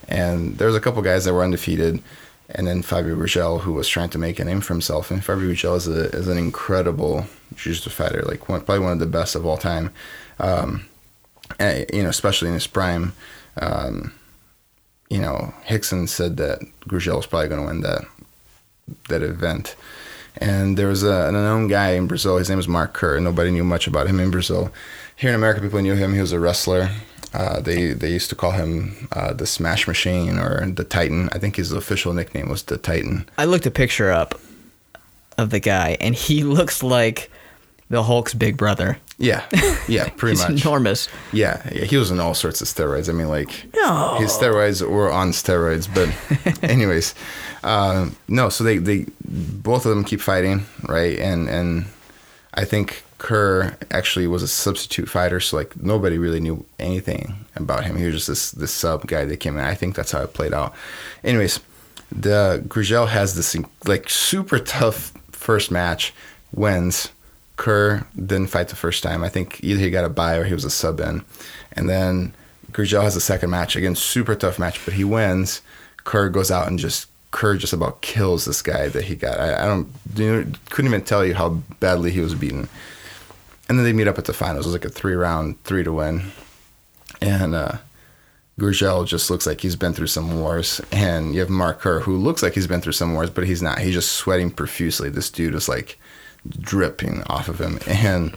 [0.09, 2.03] And there's a couple guys that were undefeated,
[2.51, 5.11] and then Fabio Gurgel, who was trying to make a name for himself.
[5.11, 8.99] And Fabio Gurgel is, a, is an incredible jiu-jitsu fighter, like one, probably one of
[9.01, 9.91] the best of all time.
[10.39, 10.87] Um,
[11.59, 13.13] and, you know, especially in his prime.
[13.61, 14.13] Um,
[15.11, 18.05] you know, Rickson said that Gurgel was probably going to win that
[19.09, 19.77] that event.
[20.37, 22.39] And there was a, an unknown guy in Brazil.
[22.39, 23.19] His name was Mark Kerr.
[23.19, 24.71] Nobody knew much about him in Brazil.
[25.17, 26.15] Here in America, people knew him.
[26.15, 26.91] He was a wrestler.
[27.35, 31.29] Uh, they they used to call him uh, the Smash Machine or the Titan.
[31.33, 33.29] I think his official nickname was the Titan.
[33.37, 34.35] I looked a picture up
[35.37, 37.31] of the guy, and he looks like
[37.91, 38.99] the Hulk's big brother.
[39.21, 39.45] Yeah,
[39.88, 40.62] yeah, pretty He's much.
[40.64, 41.09] enormous.
[41.33, 43.09] Yeah, yeah, he was on all sorts of steroids.
[43.09, 44.17] I mean, like No.
[44.21, 45.88] his steroids were on steroids.
[45.93, 47.14] But, anyways,
[47.64, 48.49] um, no.
[48.49, 51.19] So they they both of them keep fighting, right?
[51.19, 51.87] And and
[52.55, 57.85] I think Kerr actually was a substitute fighter, so like nobody really knew anything about
[57.85, 57.97] him.
[57.97, 59.65] He was just this this sub guy that came in.
[59.65, 60.75] I think that's how it played out.
[61.25, 61.61] Anyways,
[62.13, 66.15] the Gurgel has this like super tough first match,
[66.53, 67.11] wins.
[67.57, 69.25] Kerr didn't fight the first time.
[69.25, 71.25] I think either he got a bye or he was a sub in.
[71.73, 72.33] And then
[72.71, 73.75] Gurgel has a second match.
[73.75, 75.61] Again, super tough match, but he wins.
[76.05, 79.41] Kerr goes out and just Kerr just about kills this guy that he got.
[79.41, 79.89] I, I don't
[80.71, 81.51] couldn't even tell you how
[81.81, 82.69] badly he was beaten.
[83.69, 84.67] And then they meet up at the finals.
[84.67, 86.31] It was like a three round, three to win.
[87.21, 87.79] And uh
[88.59, 90.81] Gurgel just looks like he's been through some wars.
[90.91, 93.63] And you have Mark Kerr, who looks like he's been through some wars, but he's
[93.63, 93.79] not.
[93.79, 95.09] He's just sweating profusely.
[95.09, 95.99] This dude is like
[96.59, 97.79] dripping off of him.
[97.87, 98.37] And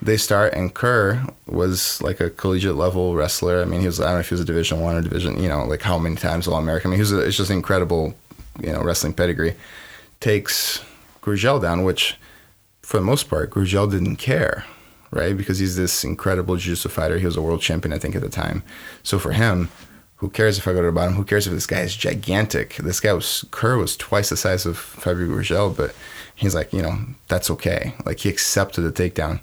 [0.00, 3.60] they start, and Kerr was like a collegiate level wrestler.
[3.60, 5.40] I mean, he was, I don't know if he was a Division One or Division,
[5.40, 6.88] you know, like how many times All American.
[6.88, 8.14] I mean, he was a, it's just incredible,
[8.60, 9.54] you know, wrestling pedigree.
[10.20, 10.82] Takes
[11.20, 12.16] Gurgel down, which
[12.92, 14.66] for the most part, Gurgel didn't care,
[15.12, 15.34] right?
[15.34, 17.18] Because he's this incredible jiu-jitsu fighter.
[17.18, 18.62] He was a world champion, I think, at the time.
[19.02, 19.70] So for him,
[20.16, 21.14] who cares if I go to the bottom?
[21.14, 22.74] Who cares if this guy is gigantic?
[22.76, 25.94] This guy was Kerr was twice the size of Fabio Gurgel, but
[26.34, 27.94] he's like, you know, that's okay.
[28.04, 29.40] Like he accepted the takedown.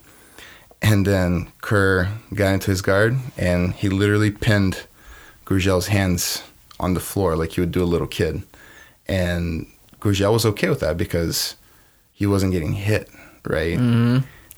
[0.80, 4.84] And then Kerr got into his guard and he literally pinned
[5.48, 6.44] Gurgel's hands
[6.80, 8.44] on the floor like he would do a little kid.
[9.08, 9.66] And
[10.00, 11.56] Gurgel was okay with that because
[12.14, 13.10] he wasn't getting hit,
[13.46, 13.78] right?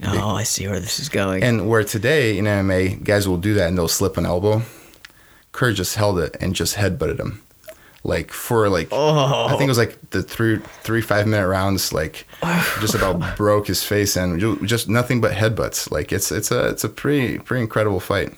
[0.03, 1.43] Oh, I see where this is going.
[1.43, 4.63] And where today in MMA, guys will do that and they'll slip an elbow.
[5.51, 7.41] Kerr just held it and just headbutted him.
[8.03, 9.45] Like for like Oh.
[9.45, 12.25] I think it was like the three three five minute rounds, like
[12.79, 15.91] just about broke his face and just nothing but headbutts.
[15.91, 18.33] Like it's it's a it's a pretty pretty incredible fight.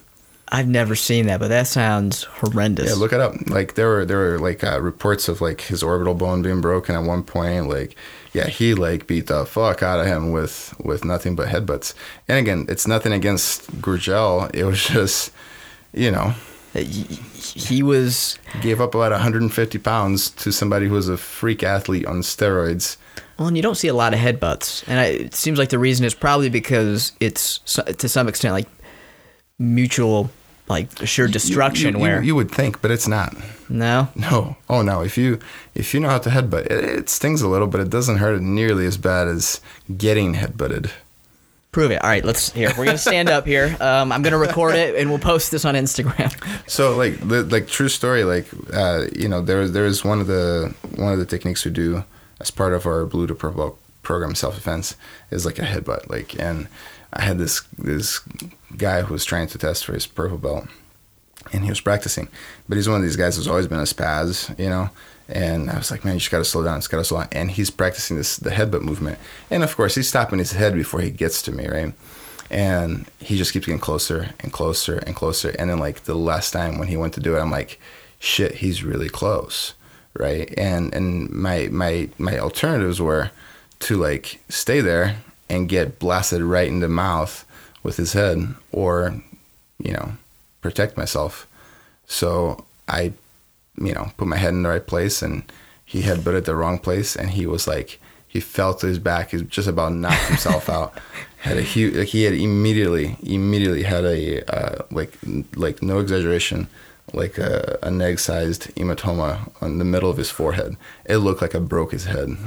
[0.49, 2.89] I've never seen that, but that sounds horrendous.
[2.89, 3.34] Yeah, look it up.
[3.47, 6.95] Like there were there were like uh, reports of like his orbital bone being broken
[6.95, 7.69] at one point.
[7.69, 7.95] Like
[8.34, 11.93] yeah, he like beat the fuck out of him with with nothing but headbutts.
[12.28, 14.50] And again, it's nothing against Gurgel.
[14.54, 15.32] It was just
[15.93, 16.34] you know
[16.74, 22.22] He- was gave up about 150 pounds to somebody who was a freak athlete on
[22.22, 22.98] steroids.
[23.38, 25.78] well, and you don't see a lot of headbutts, and I, it seems like the
[25.80, 28.67] reason is probably because it's to some extent like
[29.60, 30.32] mutual,
[30.67, 31.93] like assured destruction.
[31.93, 33.36] You, you- where you would think, but it's not.
[33.69, 34.56] no, No.
[34.69, 35.02] Oh no.
[35.02, 35.40] If you
[35.75, 38.42] if you know how to headbutt, it, it stings a little, but it doesn't hurt
[38.42, 39.60] nearly as bad as
[39.98, 40.92] getting headbutted.
[41.71, 42.02] prove it.
[42.04, 42.71] All right, let's here.
[42.77, 43.75] We're gonna stand up here.
[43.81, 46.31] Um, I'm gonna record it, and we'll post this on Instagram.
[46.69, 50.27] So like the, like true story like uh, you know there there was one of
[50.27, 52.04] the one of the techniques we do
[52.40, 54.96] as part of our blue to purple program self defense
[55.31, 56.67] is like a headbutt like and
[57.14, 58.20] I had this this
[58.78, 60.68] guy who was trying to test for his purple belt
[61.52, 62.28] and he was practicing
[62.68, 64.90] but he's one of these guys who's always been a spaz you know
[65.30, 66.78] And I was like, man, you just gotta slow down.
[66.78, 67.30] It's gotta slow down.
[67.32, 69.18] And he's practicing this the headbutt movement.
[69.50, 71.94] And of course, he's stopping his head before he gets to me, right?
[72.50, 75.50] And he just keeps getting closer and closer and closer.
[75.58, 77.80] And then like the last time when he went to do it, I'm like,
[78.20, 79.74] shit, he's really close,
[80.14, 80.54] right?
[80.58, 83.32] And and my my my alternatives were
[83.80, 85.16] to like stay there
[85.54, 87.45] and get blasted right in the mouth
[87.83, 89.21] with his head, or
[89.77, 90.13] you know,
[90.62, 91.47] protect myself.
[92.08, 93.13] So I,
[93.77, 95.43] you know, put my head in the right place, and
[95.85, 99.29] he headbutted the wrong place, and he was like, he fell to his back.
[99.29, 100.97] He just about knocked himself out.
[101.37, 105.13] Had a huge, like he had immediately, immediately had a uh, like,
[105.58, 106.69] like no exaggeration,
[107.12, 110.77] like a, a egg-sized hematoma on the middle of his forehead.
[111.04, 112.37] It looked like I broke his head.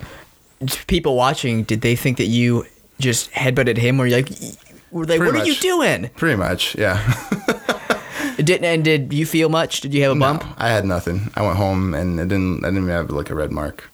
[0.87, 2.65] People watching, did they think that you
[2.99, 4.31] just headbutted him, or you like,
[4.91, 6.09] were they, Pretty what are you doing?
[6.17, 7.01] Pretty much, yeah.
[8.37, 9.81] didn't and did you feel much?
[9.81, 10.43] Did you have a bump?
[10.45, 11.31] No, I had nothing.
[11.35, 12.65] I went home and I didn't.
[12.65, 13.91] I didn't even have like a red mark.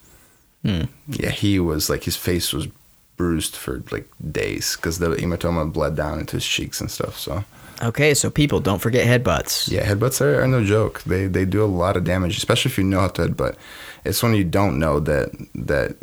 [0.64, 0.82] Hmm.
[1.08, 2.68] Yeah, he was like his face was
[3.16, 7.18] bruised for like days because the hematoma bled down into his cheeks and stuff.
[7.18, 7.44] So
[7.82, 9.68] Okay, so people don't forget headbutts.
[9.70, 11.02] yeah, headbutts are, are no joke.
[11.02, 13.56] They they do a lot of damage, especially if you know how to headbutt.
[14.04, 15.96] It's when you don't know that that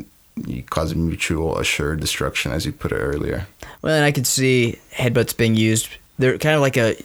[0.48, 3.48] you cause mutual assured destruction, as you put it earlier.
[3.82, 5.90] Well, and I could see headbutts being used.
[6.18, 6.96] They're kind of like a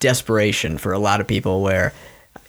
[0.00, 1.92] desperation for a lot of people, where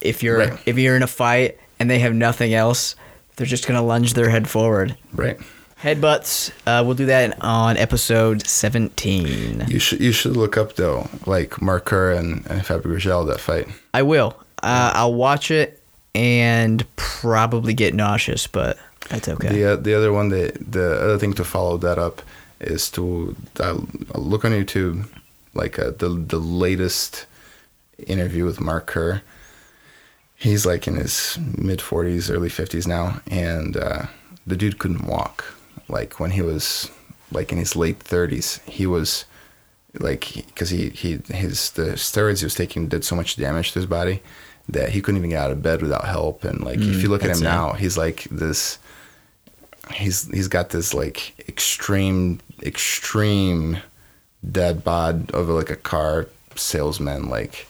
[0.01, 0.59] if you're Right.
[0.65, 2.95] if you're in a fight and they have nothing else,
[3.35, 4.95] they're just gonna lunge their head forward.
[5.13, 5.37] Right.
[5.81, 6.51] Headbutts.
[6.67, 9.65] Uh, we'll do that on episode seventeen.
[9.69, 13.39] You should you should look up though, like Mark Kerr and, and Fabio Gurgel, that
[13.39, 13.67] fight.
[13.93, 14.35] I will.
[14.61, 15.81] Uh, I'll watch it
[16.13, 18.77] and probably get nauseous, but
[19.09, 19.49] that's okay.
[19.49, 22.21] The uh, the other one, the the other thing to follow that up
[22.59, 23.79] is to uh,
[24.15, 25.07] look on YouTube,
[25.53, 27.25] like uh, the the latest
[28.07, 29.21] interview with Mark Kerr.
[30.35, 34.05] He's like in his mid forties, early fifties now, and uh,
[34.47, 35.53] the dude couldn't walk.
[35.87, 36.89] Like when he was
[37.31, 39.25] like in his late thirties, he was
[39.99, 43.79] like because he he his the steroids he was taking did so much damage to
[43.79, 44.21] his body
[44.69, 46.43] that he couldn't even get out of bed without help.
[46.43, 47.43] And like if you look at him sad.
[47.43, 48.77] now, he's like this
[49.91, 53.77] he's he's got this like extreme extreme
[54.51, 57.67] dead bod of like a car salesman like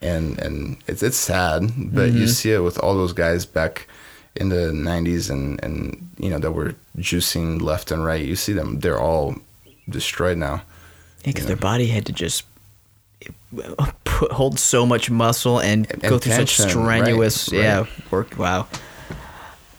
[0.00, 2.26] and and it's it's sad but you mm-hmm.
[2.26, 3.88] see it with all those guys back
[4.36, 8.52] in the 90s and and you know that were juicing left and right you see
[8.52, 9.34] them they're all
[9.88, 10.62] destroyed now
[11.24, 12.44] because their body had to just
[14.04, 17.60] put, hold so much muscle and, And- go through such tension, right, strenuous, right.
[17.60, 18.38] yeah, work.
[18.38, 18.68] Wow.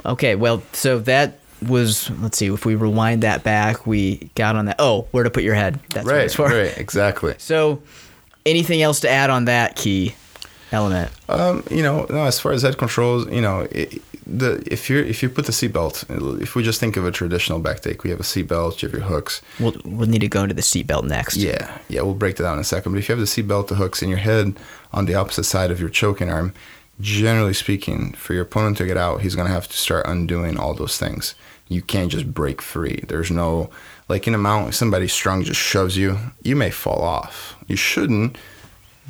[0.06, 2.10] Okay, well, so that was.
[2.22, 2.48] Let's see.
[2.48, 4.78] If we rewind that back, we got on that.
[4.80, 5.80] Oh, where to put your head?
[5.90, 6.48] That's right for.
[6.48, 7.82] right exactly So,
[8.46, 10.16] anything else to add on that key
[10.72, 11.12] element?
[11.30, 12.26] Um, you know, no.
[12.26, 15.52] As far as head controls, you know, it, the if you if you put the
[15.52, 18.90] seatbelt, if we just think of a traditional back take, we have a seatbelt, you
[18.90, 19.42] have your hooks.
[19.60, 21.38] We'll we'll need to go into the seatbelt next.
[21.38, 22.94] Yeah, yeah, we'll break that down in a second.
[22.94, 24.58] But if you have the seatbelt, the hooks, and your head
[24.92, 26.54] on the opposite side of your choking arm,
[27.00, 30.74] generally speaking, for your opponent to get out, he's gonna have to start undoing all
[30.74, 31.36] those things.
[31.68, 33.04] You can't just break free.
[33.08, 33.70] There's no
[34.08, 37.56] like in a mount, if somebody strong just shoves you, you may fall off.
[37.68, 38.38] You shouldn't,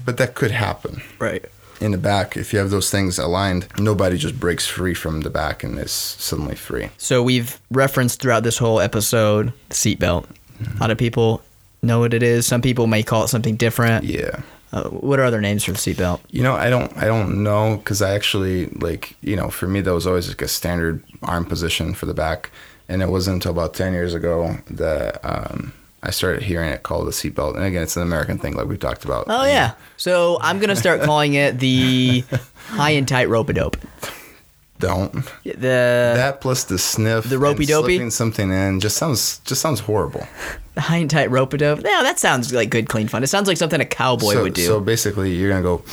[0.05, 1.43] but that could happen Right.
[1.81, 5.29] in the back, if you have those things aligned, nobody just breaks free from the
[5.29, 6.89] back and is suddenly free.
[6.97, 10.25] So we've referenced throughout this whole episode the seatbelt.
[10.63, 10.77] Mm-hmm.
[10.77, 11.41] A lot of people
[11.83, 12.47] know what it is.
[12.47, 14.05] Some people may call it something different.
[14.05, 14.41] Yeah.
[14.75, 16.19] Uh, what are other names for the seatbelt?
[16.31, 19.79] You know, I don't, I don't know because I actually like, you know, for me
[19.81, 22.51] that was always like a standard arm position for the back,
[22.89, 25.71] and it wasn't until about ten years ago that um,
[26.03, 27.55] I started hearing it called the seatbelt.
[27.55, 29.25] And again, it's an American thing, like we talked about.
[29.29, 29.75] Oh yeah.
[29.95, 32.25] So I'm gonna start calling it the
[32.67, 33.77] high and tight rope a dope.
[34.77, 35.13] Don't
[35.45, 38.09] The that plus the sniff, The ropey dopey?
[38.09, 40.27] something in just sounds just sounds horrible.
[40.75, 41.79] The high and tight rope a dope.
[41.83, 43.23] Yeah, that sounds like good, clean fun.
[43.23, 44.65] It sounds like something a cowboy so, would do.
[44.65, 45.83] So basically, you're gonna go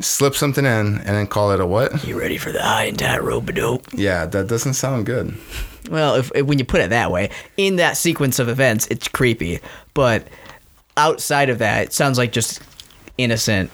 [0.00, 2.04] slip something in and then call it a what?
[2.06, 3.86] you ready for the high and tight rope a dope?
[3.92, 5.36] Yeah, that doesn't sound good.
[5.90, 9.08] Well, if, if when you put it that way, in that sequence of events, it's
[9.08, 9.60] creepy.
[9.94, 10.26] But
[10.96, 12.62] outside of that, it sounds like just
[13.18, 13.70] innocent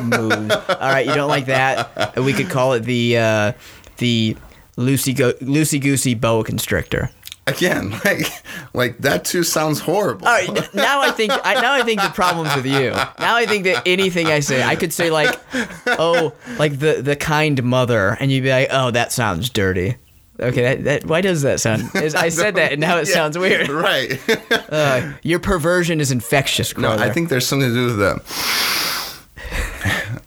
[0.00, 0.54] moves.
[0.68, 2.16] All right, you don't like that?
[2.16, 3.52] We could call it the uh,
[3.96, 4.36] the
[4.76, 7.10] loosey go- loosey goosey boa constrictor.
[7.48, 8.26] Again, like
[8.74, 10.26] like that too sounds horrible.
[10.26, 12.90] All right, now I think I, now I think the problem's with you.
[12.90, 15.38] Now I think that anything I say, I could say like,
[15.86, 19.96] oh, like the the kind mother, and you'd be like, oh, that sounds dirty.
[20.40, 21.88] Okay, that, that why does that sound?
[21.94, 23.68] Is- I said that, and now it Yeah, sounds weird.
[23.68, 24.20] Right.
[24.68, 26.96] Uh, your perversion is infectious, Brother.
[26.98, 28.20] no, I think there's something to do with the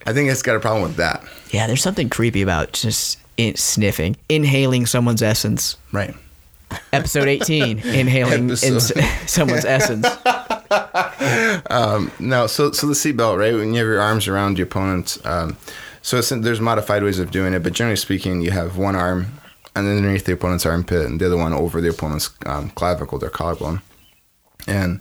[0.06, 1.24] I think it's got a problem with that.
[1.52, 5.76] Yeah, there's something creepy about just in, sniffing, inhaling someone's essence.
[5.92, 6.16] Right.
[6.94, 10.08] Episode 18, inhaling in, someone's essence.
[12.20, 13.54] No, so so the seatbelt, right?
[13.54, 15.58] When you have your arms around your opponent, um,
[16.02, 19.28] so there's modified ways of doing it, but generally speaking, you have one arm
[19.76, 23.82] underneath the opponent's armpit and the other one over the opponent's um, clavicle, their collarbone,
[24.68, 25.00] and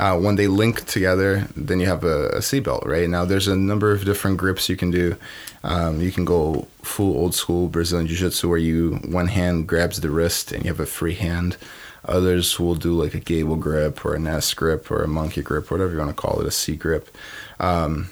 [0.00, 3.06] uh, when they link together, then you have a, a seatbelt, right?
[3.06, 5.14] Now, there's a number of different grips you can do.
[5.62, 10.00] Um, you can go full old school Brazilian Jiu Jitsu where you one hand grabs
[10.00, 11.58] the wrist and you have a free hand.
[12.06, 15.70] Others will do like a gable grip or a nest grip or a monkey grip,
[15.70, 17.14] whatever you want to call it, a C grip.
[17.58, 18.08] Um,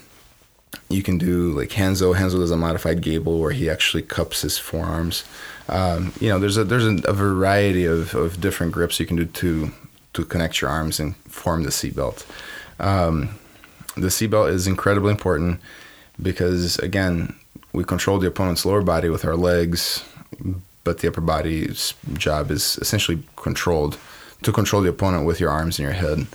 [0.89, 2.15] you can do like Hanzo.
[2.15, 5.23] Hanzo does a modified gable where he actually cups his forearms.
[5.67, 9.17] Um, you know, there's a there's a, a variety of, of different grips you can
[9.17, 9.71] do to
[10.13, 12.25] to connect your arms and form the seatbelt.
[12.79, 13.29] Um,
[13.95, 15.59] the seatbelt is incredibly important
[16.21, 17.35] because again,
[17.73, 20.03] we control the opponent's lower body with our legs,
[20.83, 23.97] but the upper body's job is essentially controlled
[24.41, 26.25] to control the opponent with your arms and your head.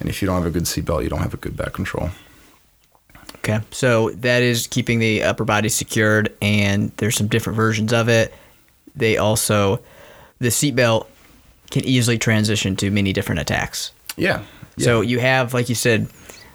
[0.00, 2.10] And if you don't have a good seatbelt, you don't have a good back control.
[3.36, 8.08] Okay, so that is keeping the upper body secured, and there's some different versions of
[8.08, 8.32] it.
[8.94, 9.80] They also,
[10.38, 11.06] the seatbelt
[11.70, 13.92] can easily transition to many different attacks.
[14.16, 14.42] Yeah.
[14.78, 16.08] So you have, like you said,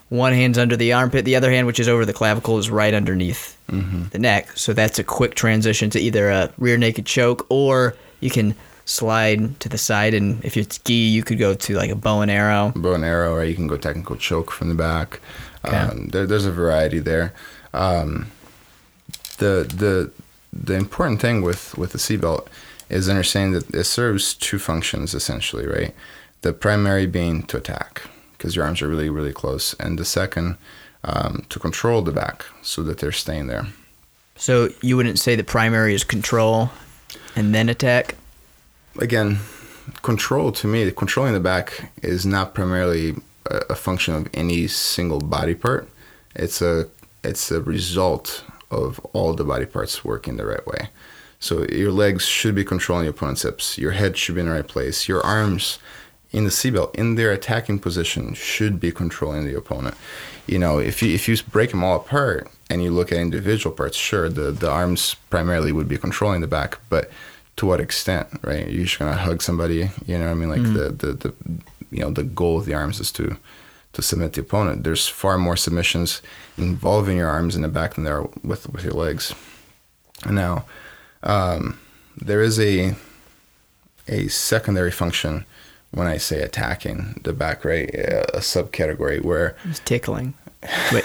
[0.10, 2.94] one hand's under the armpit, the other hand, which is over the clavicle, is right
[2.94, 4.56] underneath the neck.
[4.58, 8.56] So that's a quick transition to either a rear naked choke or you can
[8.86, 10.14] slide to the side.
[10.14, 12.72] And if it's gi, you could go to like a bow and arrow.
[12.76, 15.20] bow and arrow, or you can go technical choke from the back.
[15.66, 15.76] Okay.
[15.76, 17.34] Um, there, there's a variety there.
[17.74, 18.28] Um,
[19.38, 20.12] the the
[20.54, 22.48] the important thing with with the seatbelt
[22.90, 25.94] is understanding that it serves two functions essentially, right?
[26.42, 28.04] The primary being to attack
[28.38, 30.58] because your arms are really really close, and the second
[31.04, 33.68] um, to control the back so that they're staying there.
[34.36, 36.72] So you wouldn't say the primary is control
[37.36, 38.16] and then attack?
[39.00, 39.40] again,
[40.02, 43.16] control to me, controlling the back is not primarily
[43.50, 45.90] a, a function of any single body part.
[46.36, 46.88] It's a
[47.24, 50.90] it's a result of all the body parts working the right way.
[51.44, 53.78] So your legs should be controlling your opponent's hips.
[53.78, 55.10] Your head should be in the right place.
[55.10, 55.78] Your arms
[56.32, 59.96] in the seatbelt in their attacking position should be controlling the opponent.
[60.48, 63.76] You know, if you if you break them all apart and you look at individual
[63.76, 67.12] parts, sure, the the arms primarily would be controlling the back, but
[67.58, 68.66] to what extent, right?
[68.70, 70.50] You're just gonna hug somebody, you know what I mean?
[70.50, 70.74] Like mm.
[70.76, 71.34] the, the the
[71.92, 73.36] you know the goal of the arms is to
[73.92, 74.86] to submit the opponent.
[74.86, 76.22] There's far more submissions
[76.58, 79.36] involving your arms in the back than there are with with your legs.
[80.26, 80.64] Now,
[81.24, 81.80] um,
[82.18, 82.96] there is a
[84.08, 85.46] a secondary function
[85.92, 87.90] when I say attacking the back, right?
[87.94, 90.34] A, a subcategory where It's tickling.
[90.92, 91.04] Wait.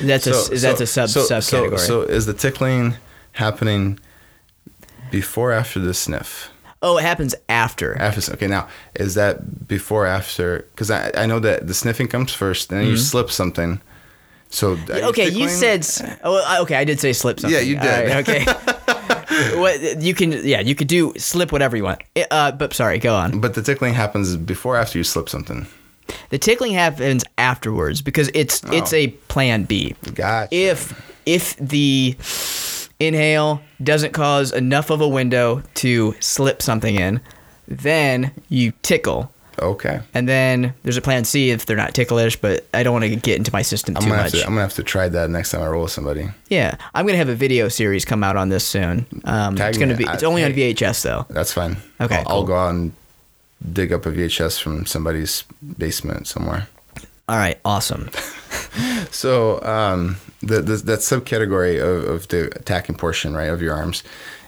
[0.00, 1.78] That's a So- is that so- a sub so, subcategory?
[1.78, 2.94] So, so is the tickling
[3.32, 3.98] happening
[5.10, 6.48] before or after the sniff?
[6.84, 7.96] oh, it happens after.
[8.00, 10.66] After okay, now is that before or after?
[10.72, 13.80] Because I, I know that the sniffing comes first, and then you slip something.
[14.50, 15.06] So you Mm-hmm.
[15.10, 15.86] okay, you said
[16.24, 16.74] oh okay.
[16.76, 17.56] I did say slip something.
[17.56, 18.10] Yeah, you did.
[18.10, 18.44] Right, okay.
[19.58, 22.02] what you can yeah you could do slip whatever you want.
[22.30, 23.40] Uh, but sorry, go on.
[23.40, 25.66] But the tickling happens before or after you slip something.
[26.30, 28.96] The tickling happens afterwards because it's it's Oh.
[28.96, 29.94] a plan B.
[30.14, 30.48] Gotcha.
[30.54, 30.92] If
[31.26, 32.16] if the
[33.00, 37.20] inhale doesn't cause enough of a window to slip something in,
[37.68, 39.31] then you tickle.
[39.60, 40.00] Okay.
[40.14, 43.16] And then there's a plan C if they're not ticklish, but I don't want to
[43.16, 44.32] get into my system I'm too gonna much.
[44.32, 46.28] have to I'm gonna have to try that next time I roll with somebody.
[46.48, 49.06] Yeah, I'm gonna have a video series come out on this soon.
[49.24, 50.52] Um, Tag it's gonna be it's I- only on.
[50.52, 51.26] VHS though.
[51.30, 51.76] That's fine.
[52.00, 52.32] Okay, I'll, cool.
[52.36, 52.92] I'll go out and
[53.72, 55.44] dig up a VHS from somebody's
[55.78, 56.66] basement somewhere.
[57.28, 58.10] All right, awesome.
[59.10, 64.02] So um, the, the that subcategory of, of the attacking portion, right, of your arms,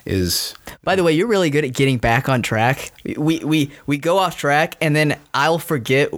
[0.06, 2.92] is By the way, you're really good at getting back on track.
[3.16, 6.10] We we we go off track, and then I'll forget.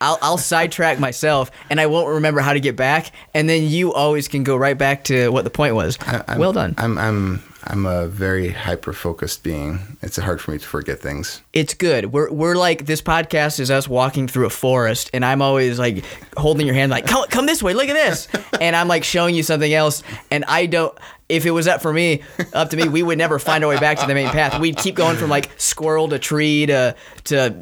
[0.00, 3.10] I'll I'll sidetrack myself, and I won't remember how to get back.
[3.34, 5.98] And then you always can go right back to what the point was.
[6.02, 6.74] I- well done.
[6.78, 9.78] I'm I'm I'm a very hyper focused being.
[10.02, 11.40] It's hard for me to forget things.
[11.52, 12.12] It's good.
[12.12, 16.04] We're we're like this podcast is us walking through a forest, and I'm always like
[16.36, 18.28] holding your hand, like come come this way, look at this,
[18.60, 20.96] and I'm like showing you something else, and I don't.
[21.28, 22.22] If it was up for me,
[22.52, 24.60] up to me, we would never find our way back to the main path.
[24.60, 26.94] We'd keep going from like squirrel to tree to
[27.24, 27.54] to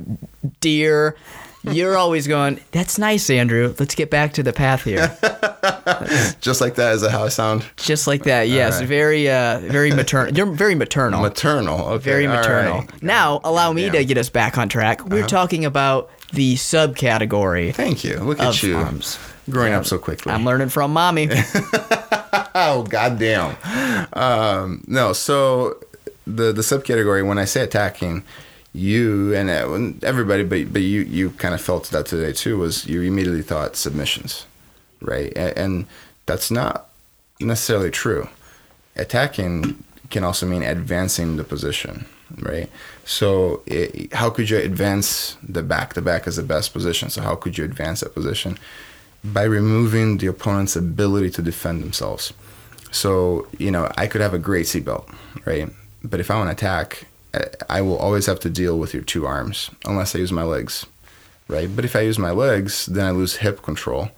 [0.61, 1.17] deer,
[1.65, 3.73] you're always going, "That's nice, Andrew.
[3.79, 5.17] Let's get back to the path here."
[6.41, 7.65] Just like that is that how I sound?
[7.77, 8.49] Just like that.
[8.49, 8.89] Yes, right.
[8.89, 10.35] very, uh, very maternal.
[10.35, 11.23] You're very maternal.
[11.23, 11.81] Maternal.
[11.81, 12.05] Okay.
[12.05, 12.79] very all maternal.
[12.81, 13.03] right.
[13.03, 13.89] Now, allow me Yeah.
[13.89, 13.99] Uh-huh.
[13.99, 15.07] to get us back on track.
[15.07, 18.19] We're talking about the subcategory Thank you.
[18.19, 18.77] Look at you.
[18.77, 19.19] arms.
[19.51, 20.33] Growing up so quickly.
[20.33, 21.29] I'm learning from mommy.
[22.55, 23.57] Oh goddamn!
[24.13, 25.79] Um, no, so
[26.27, 28.25] the the subcategory when I say attacking,
[28.75, 32.87] you and uh, everybody, but but you you kind of felt that today too was
[32.87, 34.47] you immediately thought submissions,
[35.01, 35.33] right?
[35.35, 35.87] And, and
[36.27, 36.91] that's not
[37.41, 38.29] necessarily true.
[38.97, 42.05] Attacking can also mean advancing the position,
[42.39, 42.71] right?
[43.05, 45.95] So it, how could you advance the back?
[45.95, 47.09] The back is the best position.
[47.11, 48.59] So how could you advance that position?
[49.25, 52.33] By removing the opponent's ability to defend themselves.
[52.91, 55.13] So, you know, I could have a great seatbelt,
[55.45, 55.69] right?
[56.03, 57.07] But if I want to attack,
[57.69, 60.85] I- will always have to deal with your two arms unless I use my legs,
[61.49, 61.75] right?
[61.75, 64.11] But if I use my legs, then I lose hip control.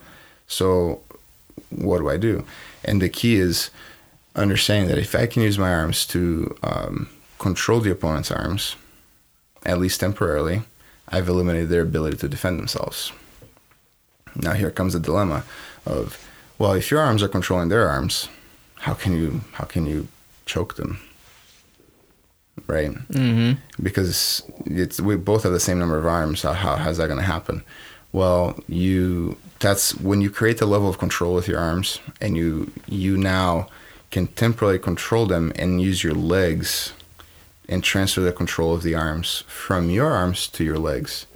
[0.48, 1.00] So,
[1.70, 2.44] what do I do?
[2.84, 3.70] And the key is
[4.34, 8.76] understanding that if I can use my arms to um, control the opponent's arms,
[9.64, 10.62] at least temporarily,
[11.08, 13.12] I've eliminated their ability to defend themselves.
[14.36, 15.44] Now here comes the dilemma
[15.86, 16.18] of,
[16.58, 18.28] well, if your arms are controlling their arms,
[18.80, 20.08] how can you how can you
[20.46, 21.00] choke them?
[22.66, 22.90] Right?
[22.90, 23.60] Mm-hmm.
[23.82, 26.40] Because it's we both have the same number of arms.
[26.40, 27.64] So how how's that going to happen?
[28.12, 32.70] Well, you that's when you create the level of control with your arms, and you
[32.86, 33.68] you now
[34.10, 36.92] can temporarily control them and use your legs
[37.68, 41.26] and transfer the control of the arms from your arms to your legs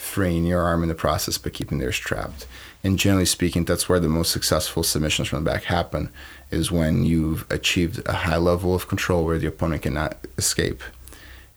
[0.00, 2.46] freeing your arm in the process but keeping theirs trapped.
[2.82, 6.10] And generally speaking, that's where the most successful submissions from the back happen,
[6.50, 10.82] is when you've achieved a high level of control where the opponent cannot escape.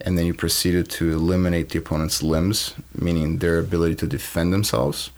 [0.02, 5.12] And then you proceeded to eliminate the opponent's limbs, meaning their ability to defend themselves.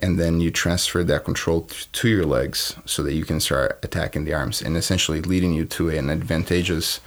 [0.00, 4.24] And then you transfer that control to your legs so that you can start attacking
[4.24, 7.00] the arms and essentially leading you to an advantageous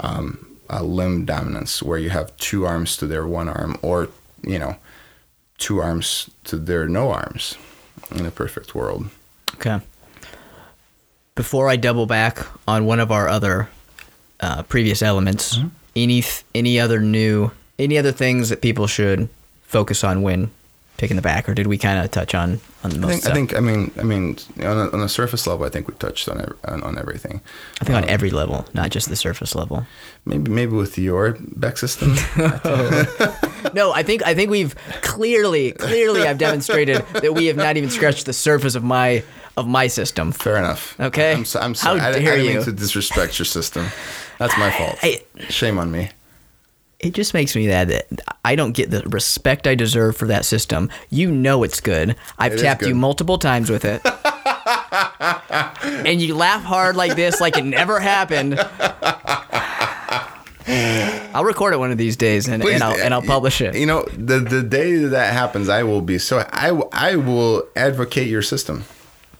[0.00, 0.46] um,
[0.80, 4.08] limb dominance where you have two arms to their one arm or,
[4.42, 4.76] you know,
[5.60, 7.54] two arms to their no arms
[8.10, 9.08] in a perfect world.
[9.54, 9.78] Okay.
[11.36, 13.68] Before I double back on one of our other
[14.40, 15.68] uh, previous elements, Mm-hmm.
[15.96, 19.28] any th- any other new any other things that people should
[19.62, 20.50] focus on when
[21.00, 23.24] picking the back, or did we kind of touch on on the I most?
[23.24, 25.88] think, I think, I mean, I mean, on a, on a surface level, I think
[25.88, 27.40] we touched on on, on everything.
[27.80, 29.86] I think on um, every level, not just the surface level.
[30.26, 32.14] Maybe, maybe with your back system.
[33.74, 37.90] No, I think I think we've clearly clearly I've demonstrated that we have not even
[37.90, 39.22] scratched the surface of my
[39.56, 40.32] of my system.
[40.32, 40.98] Fair enough.
[40.98, 41.32] Okay.
[41.32, 42.00] I'm, so, I'm How sorry.
[42.00, 42.54] I, I dare didn't you.
[42.56, 43.86] mean to disrespect your system.
[44.38, 44.98] That's my fault.
[45.02, 46.08] I- Shame on me.
[47.00, 48.06] It just makes me that that
[48.44, 50.90] I don't get the respect I deserve for that system.
[51.08, 52.16] You know it's good.
[52.38, 54.02] I've It tapped you multiple times with it.
[56.06, 58.58] and you laugh hard like this like it never happened.
[61.32, 63.74] I'll record it one of these days and, and I'll and I'll publish it.
[63.74, 66.46] You know, the the day that, that happens, I will be so.
[66.52, 68.84] I, I will advocate your system.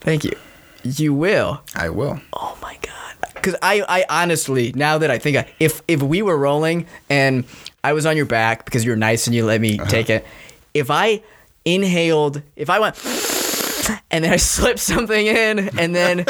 [0.01, 0.37] Thank you.
[0.83, 1.61] You will.
[1.75, 2.21] I will.
[2.33, 3.00] Oh my god.
[3.41, 7.45] Because I, I honestly, now that I think, I, if if we were rolling and
[7.83, 9.91] I was on your back because you were nice and you let me uh-huh.
[9.91, 10.27] take it,
[10.75, 11.23] if I
[11.65, 12.97] inhaled, if I went,
[14.11, 16.27] and then I slipped something in, and then and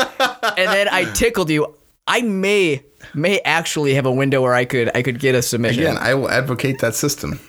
[0.57, 1.75] then I tickled you,
[2.07, 2.83] I may
[3.15, 5.85] may actually have a window where I could I could get a submission.
[5.85, 7.41] Again, I will advocate that system.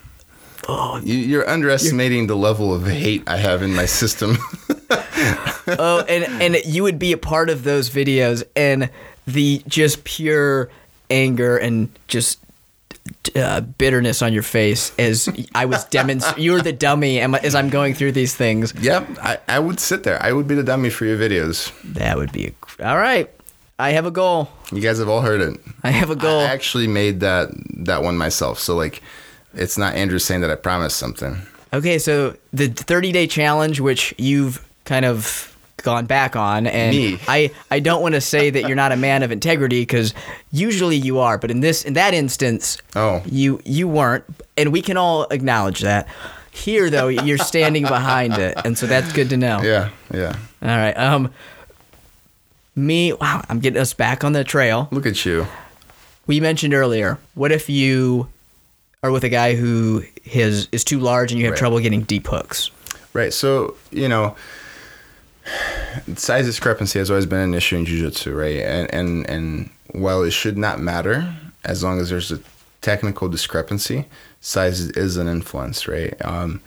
[0.68, 1.02] Oh.
[1.04, 4.38] You, you're underestimating the level of hate I have in my system.
[5.68, 8.90] oh, and and you would be a part of those videos and
[9.34, 10.70] the just pure
[11.10, 12.40] anger and just
[13.36, 16.44] uh, bitterness on your face as I was demonstrating.
[16.44, 18.74] you were the dummy as I'm going through these things.
[18.82, 20.22] yep, I, I would sit there.
[20.22, 21.72] I would be the dummy for your videos.
[21.94, 22.48] That would be
[22.80, 23.30] a, all right.
[23.80, 24.50] I have a goal.
[24.72, 25.60] You guys have all heard it.
[25.84, 26.42] I have a goal.
[26.42, 28.60] I actually made that that one myself.
[28.60, 29.02] So like,
[29.56, 31.42] it's not Andrew saying that I promised something.
[31.74, 35.51] Okay, so the 30 day challenge, which you've kind of
[35.82, 37.20] gone back on, and Me.
[37.28, 40.14] I I don't want to say that you're not a man of integrity because
[40.52, 43.22] usually you are, but in this in that instance, Oh.
[43.26, 44.24] you you weren't,
[44.58, 46.08] and we can all acknowledge that.
[46.52, 49.62] Here though, you're standing behind it, and so that's good to know.
[49.62, 50.36] Yeah, yeah.
[50.62, 50.98] All right.
[50.98, 51.32] Um.
[52.76, 54.88] Me, wow, I'm getting us back on the trail.
[54.92, 55.46] Look at you.
[56.26, 57.18] We mentioned earlier.
[57.36, 58.30] What if you
[59.04, 61.60] are with a guy who his is too large and you have Right.
[61.60, 62.72] trouble getting deep hooks?
[63.14, 63.34] Right.
[63.34, 64.36] So, you know,
[66.16, 68.60] size discrepancy has always been an issue in jiu-jitsu, right?
[68.60, 71.34] And and and while it should not matter
[71.64, 72.40] as long as there's a
[72.82, 74.06] technical discrepancy,
[74.40, 76.14] size is an influence, right?
[76.24, 76.62] Um,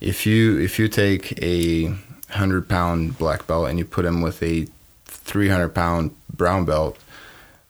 [0.00, 1.94] if you if you take a
[2.30, 4.66] hundred pound black belt and you put him with a
[5.04, 6.98] three hundred pound brown belt,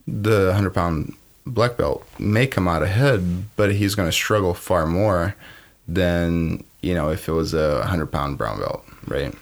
[0.07, 1.15] the hundred pound
[1.47, 5.35] black belt may come out ahead, but he's going to struggle far more
[5.89, 9.35] than you know if it was a hundred pound brown belt, right?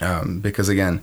[0.00, 1.02] Um, because again,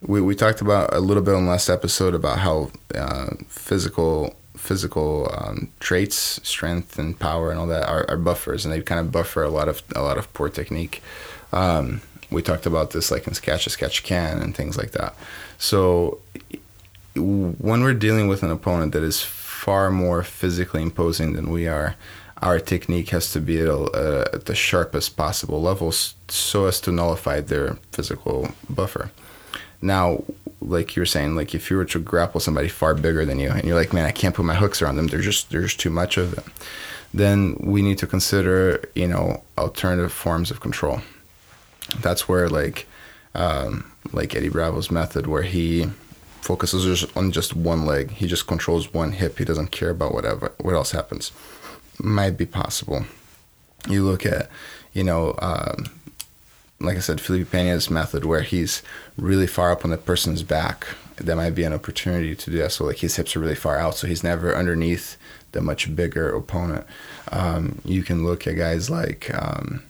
[0.00, 5.34] we, we talked about a little bit in last episode about how uh, physical physical
[5.38, 9.10] um, traits, strength and power and all that are, are, buffers, and they kind of
[9.10, 11.02] buffer a lot of a lot of poor technique.
[11.52, 15.14] Um, we talked about this like in Sketch a Sketch Can and things like that.
[15.58, 16.20] So
[17.14, 21.96] when we're dealing with an opponent that is far more physically imposing than we are,
[22.42, 26.92] our technique has to be at, a, at the sharpest possible levels so as to
[26.92, 29.10] nullify their physical buffer.
[29.82, 30.24] Now,
[30.60, 33.50] like you were saying, like if you were to grapple somebody far bigger than you,
[33.50, 35.06] and you're like, man, I can't put my hooks around them.
[35.06, 36.52] They're just there's too much of them.
[37.12, 41.00] Then we need to consider, you know, alternative forms of control.
[42.00, 42.86] That's where like,
[43.34, 45.90] um, like Eddie Bravo's method, where he
[46.40, 48.12] focuses on just one leg.
[48.12, 49.38] He just controls one hip.
[49.38, 51.32] He doesn't care about whatever what else happens.
[52.02, 53.04] Might be possible.
[53.88, 54.48] You look at,
[54.92, 55.90] you know, um,
[56.80, 58.82] like I said, Felipe Pena's method, where he's
[59.16, 60.86] really far up on the person's back.
[61.16, 62.72] That might be an opportunity to do that.
[62.72, 65.18] So like his hips are really far out, so he's never underneath
[65.52, 66.86] the much bigger opponent.
[67.30, 69.82] Um, you can look at guys like um,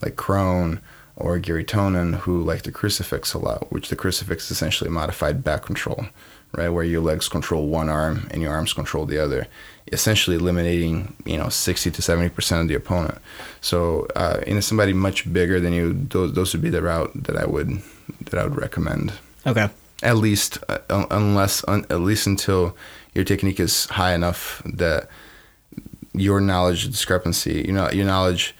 [0.00, 0.80] like Kron
[1.16, 5.44] or Garry Tonon who like the crucifix a lot, which the crucifix is essentially modified
[5.44, 6.06] back control,
[6.52, 6.70] right?
[6.70, 9.46] Where your legs control one arm and your arms control the other,
[9.94, 13.18] essentially eliminating, you know, 60 to 70% of the opponent.
[13.60, 17.36] So, uh, in somebody much bigger than you, those, those would be the route that
[17.36, 17.80] I would,
[18.26, 19.12] that I would recommend.
[19.46, 19.70] Okay.
[20.02, 22.76] At least, uh, unless, un, at least until
[23.14, 25.08] your technique is high enough that
[26.12, 28.54] your knowledge discrepancy, you know, your knowledge,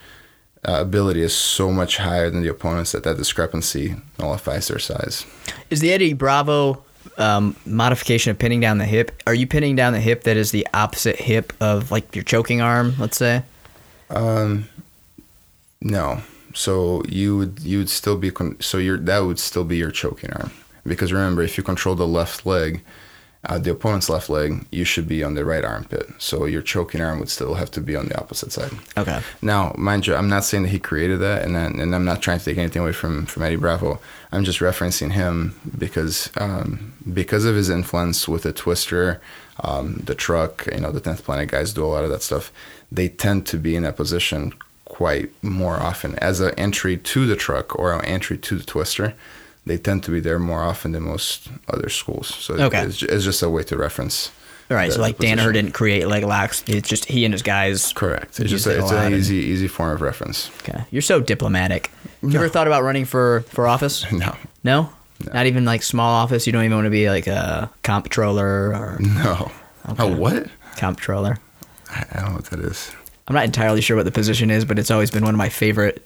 [0.66, 5.26] uh, ability is so much higher than the opponents that that discrepancy nullifies their size.
[5.68, 6.82] Is the Eddie Bravo
[7.18, 9.10] um, modification of pinning down the hip?
[9.26, 12.60] Are you pinning down the hip that is the opposite hip of like your choking
[12.60, 12.94] arm?
[12.98, 13.42] Let's say.
[14.10, 14.68] Um,
[15.80, 16.22] no.
[16.54, 19.90] So you would you would still be con- so your that would still be your
[19.90, 20.52] choking arm
[20.86, 22.82] because remember if you control the left leg
[23.46, 26.08] uh, the opponent's left leg, you should be on the right armpit.
[26.18, 28.72] So your choking arm would still have to be on the opposite side.
[28.96, 29.20] Okay.
[29.42, 32.22] Now, mind you, I'm not saying that he created that, and then, and I'm not
[32.22, 34.00] trying to take anything away from from Eddie Bravo.
[34.32, 39.20] I'm just referencing him because um, because of his influence with the twister,
[39.60, 40.66] um, the truck.
[40.72, 42.50] You know, the Tenth Planet guys do a lot of that stuff.
[42.90, 44.52] They tend to be in that position
[44.84, 49.14] quite more often as an entry to the truck or an entry to the twister
[49.66, 52.28] they tend to be there more often than most other schools.
[52.28, 52.82] So okay.
[52.82, 54.30] it's, it's just a way to reference.
[54.70, 56.64] All right, the, so like Danaher didn't create leg locks.
[56.66, 57.92] It's just he and his guys.
[57.92, 58.40] Correct.
[58.40, 60.50] It's just a, it's an easy easy form of reference.
[60.62, 61.90] Okay, you're so diplomatic.
[62.22, 62.30] No.
[62.30, 64.06] You ever thought about running for for office?
[64.12, 64.34] No.
[64.62, 64.90] No.
[65.24, 65.32] No.
[65.32, 66.46] Not even like small office.
[66.46, 68.98] You don't even want to be like a comptroller or.
[69.00, 69.52] No.
[69.90, 70.12] Okay.
[70.12, 70.46] A what?
[70.76, 71.36] Comptroller.
[71.90, 72.90] I don't know what that is.
[73.28, 75.50] I'm not entirely sure what the position is, but it's always been one of my
[75.50, 76.04] favorite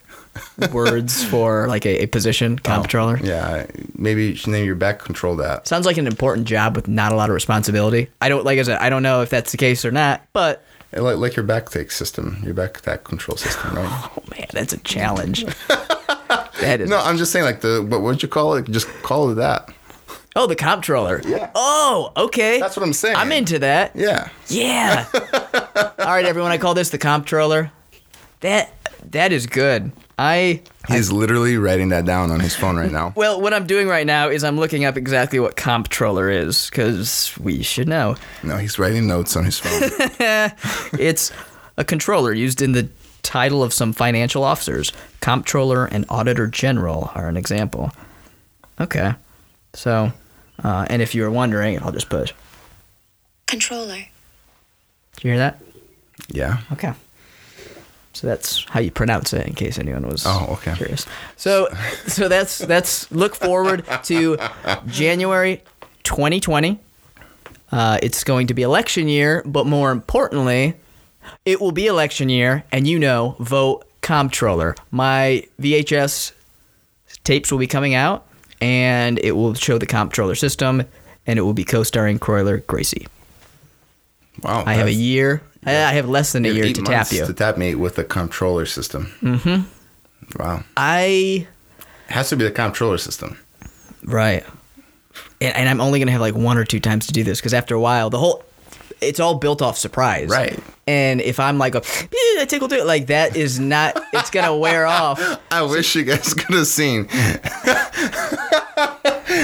[0.72, 3.18] words for like a, a position, comptroller.
[3.22, 5.66] Oh, yeah, maybe you should name your back control that.
[5.66, 8.08] Sounds like an important job with not a lot of responsibility.
[8.20, 10.64] I don't like I said, I don't know if that's the case or not, but
[10.92, 14.10] like like your back take system, your back back control system, right?
[14.16, 15.44] Oh man, that's a challenge.
[15.68, 16.90] that is.
[16.90, 18.66] No, I'm just saying like the what would you call it?
[18.70, 19.72] Just call it that.
[20.36, 21.20] Oh, the comptroller.
[21.26, 21.50] Yeah.
[21.54, 22.60] Oh, okay.
[22.60, 23.16] That's what I'm saying.
[23.16, 23.96] I'm into that.
[23.96, 24.28] Yeah.
[24.46, 25.06] Yeah.
[25.12, 26.52] All right, everyone.
[26.52, 27.72] I call this the comp comptroller.
[28.40, 28.72] That
[29.10, 29.90] that is good.
[30.18, 33.12] I He's I, literally writing that down on his phone right now.
[33.16, 37.32] Well, what I'm doing right now is I'm looking up exactly what comptroller is because
[37.38, 38.16] we should know.
[38.42, 39.90] No, he's writing notes on his phone.
[40.98, 41.32] it's
[41.76, 42.88] a controller used in the
[43.22, 44.92] title of some financial officers.
[45.20, 47.92] Comptroller and Auditor General are an example.
[48.80, 49.14] Okay.
[49.74, 50.12] So,
[50.62, 52.32] uh, and if you were wondering, I'll just put
[53.46, 54.06] controller.
[55.16, 55.60] Did you hear that?
[56.28, 56.58] Yeah.
[56.72, 56.92] Okay.
[58.12, 60.74] So that's how you pronounce it, in case anyone was oh, okay.
[60.74, 61.06] curious.
[61.36, 61.68] So,
[62.06, 64.36] so that's that's look forward to
[64.86, 65.62] January
[66.02, 66.80] 2020.
[67.70, 70.74] Uh, it's going to be election year, but more importantly,
[71.44, 74.74] it will be election year, and you know, vote comptroller.
[74.90, 76.32] My VHS
[77.24, 78.26] tapes will be coming out,
[78.60, 80.82] and it will show the comptroller system,
[81.26, 83.06] and it will be co-starring Croyler Gracie.
[84.42, 87.26] Wow, I have a year I have less than a year to tap you.
[87.26, 89.12] To tap me with a controller system.
[89.20, 90.42] Mm-hmm.
[90.42, 90.64] Wow.
[90.76, 91.46] I.
[92.08, 93.38] It has to be the controller system.
[94.04, 94.44] Right.
[95.40, 97.38] And, and I'm only going to have like one or two times to do this
[97.40, 98.44] because after a while, the whole
[99.00, 100.28] it's all built off surprise.
[100.28, 100.58] Right.
[100.86, 101.82] And if I'm like, a,
[102.36, 105.20] yeah, tickle, tickle, like that is not, it's going to wear off.
[105.50, 107.04] I wish you guys could have seen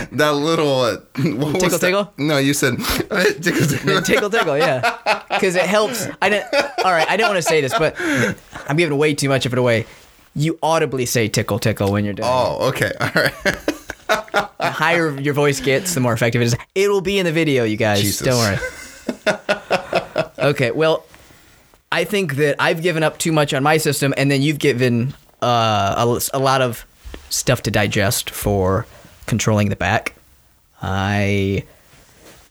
[0.13, 1.81] that little uh, was Tickle, that?
[1.81, 2.13] tickle?
[2.19, 4.03] No, you said tickle tickle.
[4.03, 6.47] tickle tickle yeah because it helps i didn't
[6.85, 7.95] all right i didn't want to say this but
[8.69, 9.87] i'm giving way too much of it away
[10.35, 13.35] you audibly say tickle tickle when you're done Oh, okay, all right.
[14.59, 17.65] the higher your voice gets the more effective it is it'll be in the video
[17.65, 18.27] you guys Jesus.
[18.27, 18.59] don't worry
[20.39, 21.05] okay well
[21.93, 25.15] i think that i've given up too much on my system and then you've given
[25.43, 25.95] uh,
[26.33, 26.87] a, a lot of
[27.29, 28.87] stuff to digest for
[29.27, 30.15] controlling the back
[30.83, 31.65] i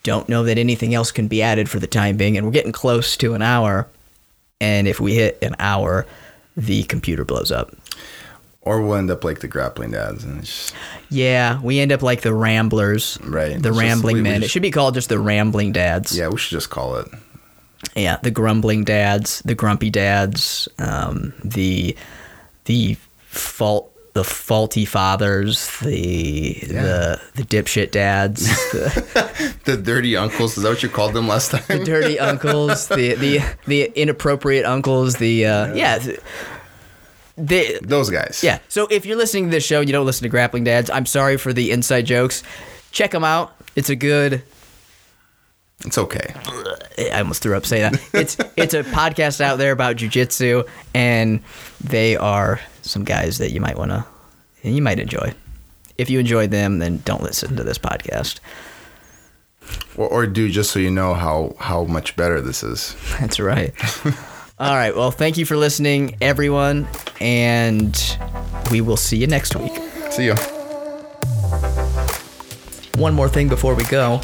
[0.03, 2.73] don't know that anything else can be added for the time being, and we're getting
[2.73, 3.87] close to an hour.
[4.59, 6.05] And if we hit an hour,
[6.57, 7.73] the computer blows up.
[8.59, 10.75] Or we'll end up like the grappling dads, and it's just,
[11.09, 13.61] Yeah, we end up like the Ramblers, Right.
[13.61, 14.35] The It's Rambling we Men.
[14.35, 16.17] it just- should be called just the Rambling Dads.
[16.17, 17.07] yeah, we should just call it.
[17.95, 21.95] yeah, the Grumbling Dads, the Grumpy Dads, um, the
[22.65, 22.97] the
[23.29, 23.89] fault.
[24.13, 30.55] The faulty fathers, the the the dipshit dads, the, The dirty uncles.
[30.55, 31.63] Is that what you called them last time?
[31.67, 36.19] the dirty uncles, the the the inappropriate uncles, the uh, yeah, th-
[37.37, 38.41] the Those guys.
[38.43, 38.59] yeah.
[38.69, 40.91] So if you're listening to this show, and you don't listen to Grappling Dads.
[40.91, 42.43] I'm sorry for the inside jokes.
[42.91, 43.55] Check them out.
[43.75, 44.43] It's a good.
[45.85, 46.33] It's okay.
[46.97, 48.01] I almost threw up saying that.
[48.13, 51.41] It's it's a podcast out there about jujitsu, and
[51.83, 54.05] they are some guys that you might want to,
[54.63, 55.33] and you might enjoy.
[55.97, 58.39] If you enjoyed them, then don't listen to this podcast.
[59.97, 62.95] Or, or do just so you know how how much better this is.
[63.19, 63.73] That's right.
[64.59, 64.95] All right.
[64.95, 66.87] Well, thank you for listening, everyone,
[67.19, 67.99] and
[68.71, 69.73] we will see you next week.
[70.11, 70.35] See you.
[72.95, 74.21] One more thing before we go.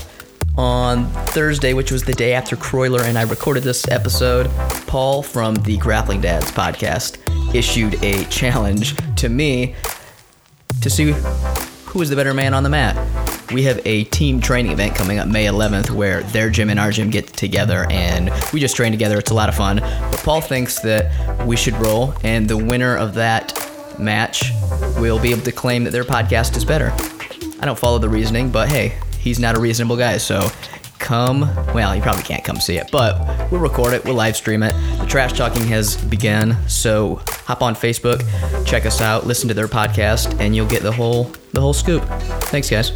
[0.59, 4.51] On Thursday, which was the day after Croyler and I recorded this episode,
[4.87, 7.15] Paul from the Grappling Dads podcast
[7.55, 9.73] issued a challenge to me
[10.81, 11.13] to see
[11.85, 12.97] who is the better man on the mat.
[13.53, 16.91] We have a team training event coming up May 11th where their gym and our
[16.91, 19.17] gym get together and we just train together.
[19.17, 19.77] It's a lot of fun.
[19.77, 23.53] But Paul thinks that we should roll, and the winner of that
[23.97, 24.51] match
[24.97, 26.91] will be able to claim that their podcast is better.
[27.61, 30.49] I don't follow the reasoning, but hey, he's not a reasonable guy, so
[30.99, 31.41] come.
[31.73, 34.73] Well, you probably can't come see it, but we'll record it, we'll live stream it.
[34.99, 38.23] The trash talking has begun, so hop on Facebook,
[38.65, 42.03] check us out, listen to their podcast, and you'll get the whole the whole scoop.
[42.43, 42.91] Thanks, guys.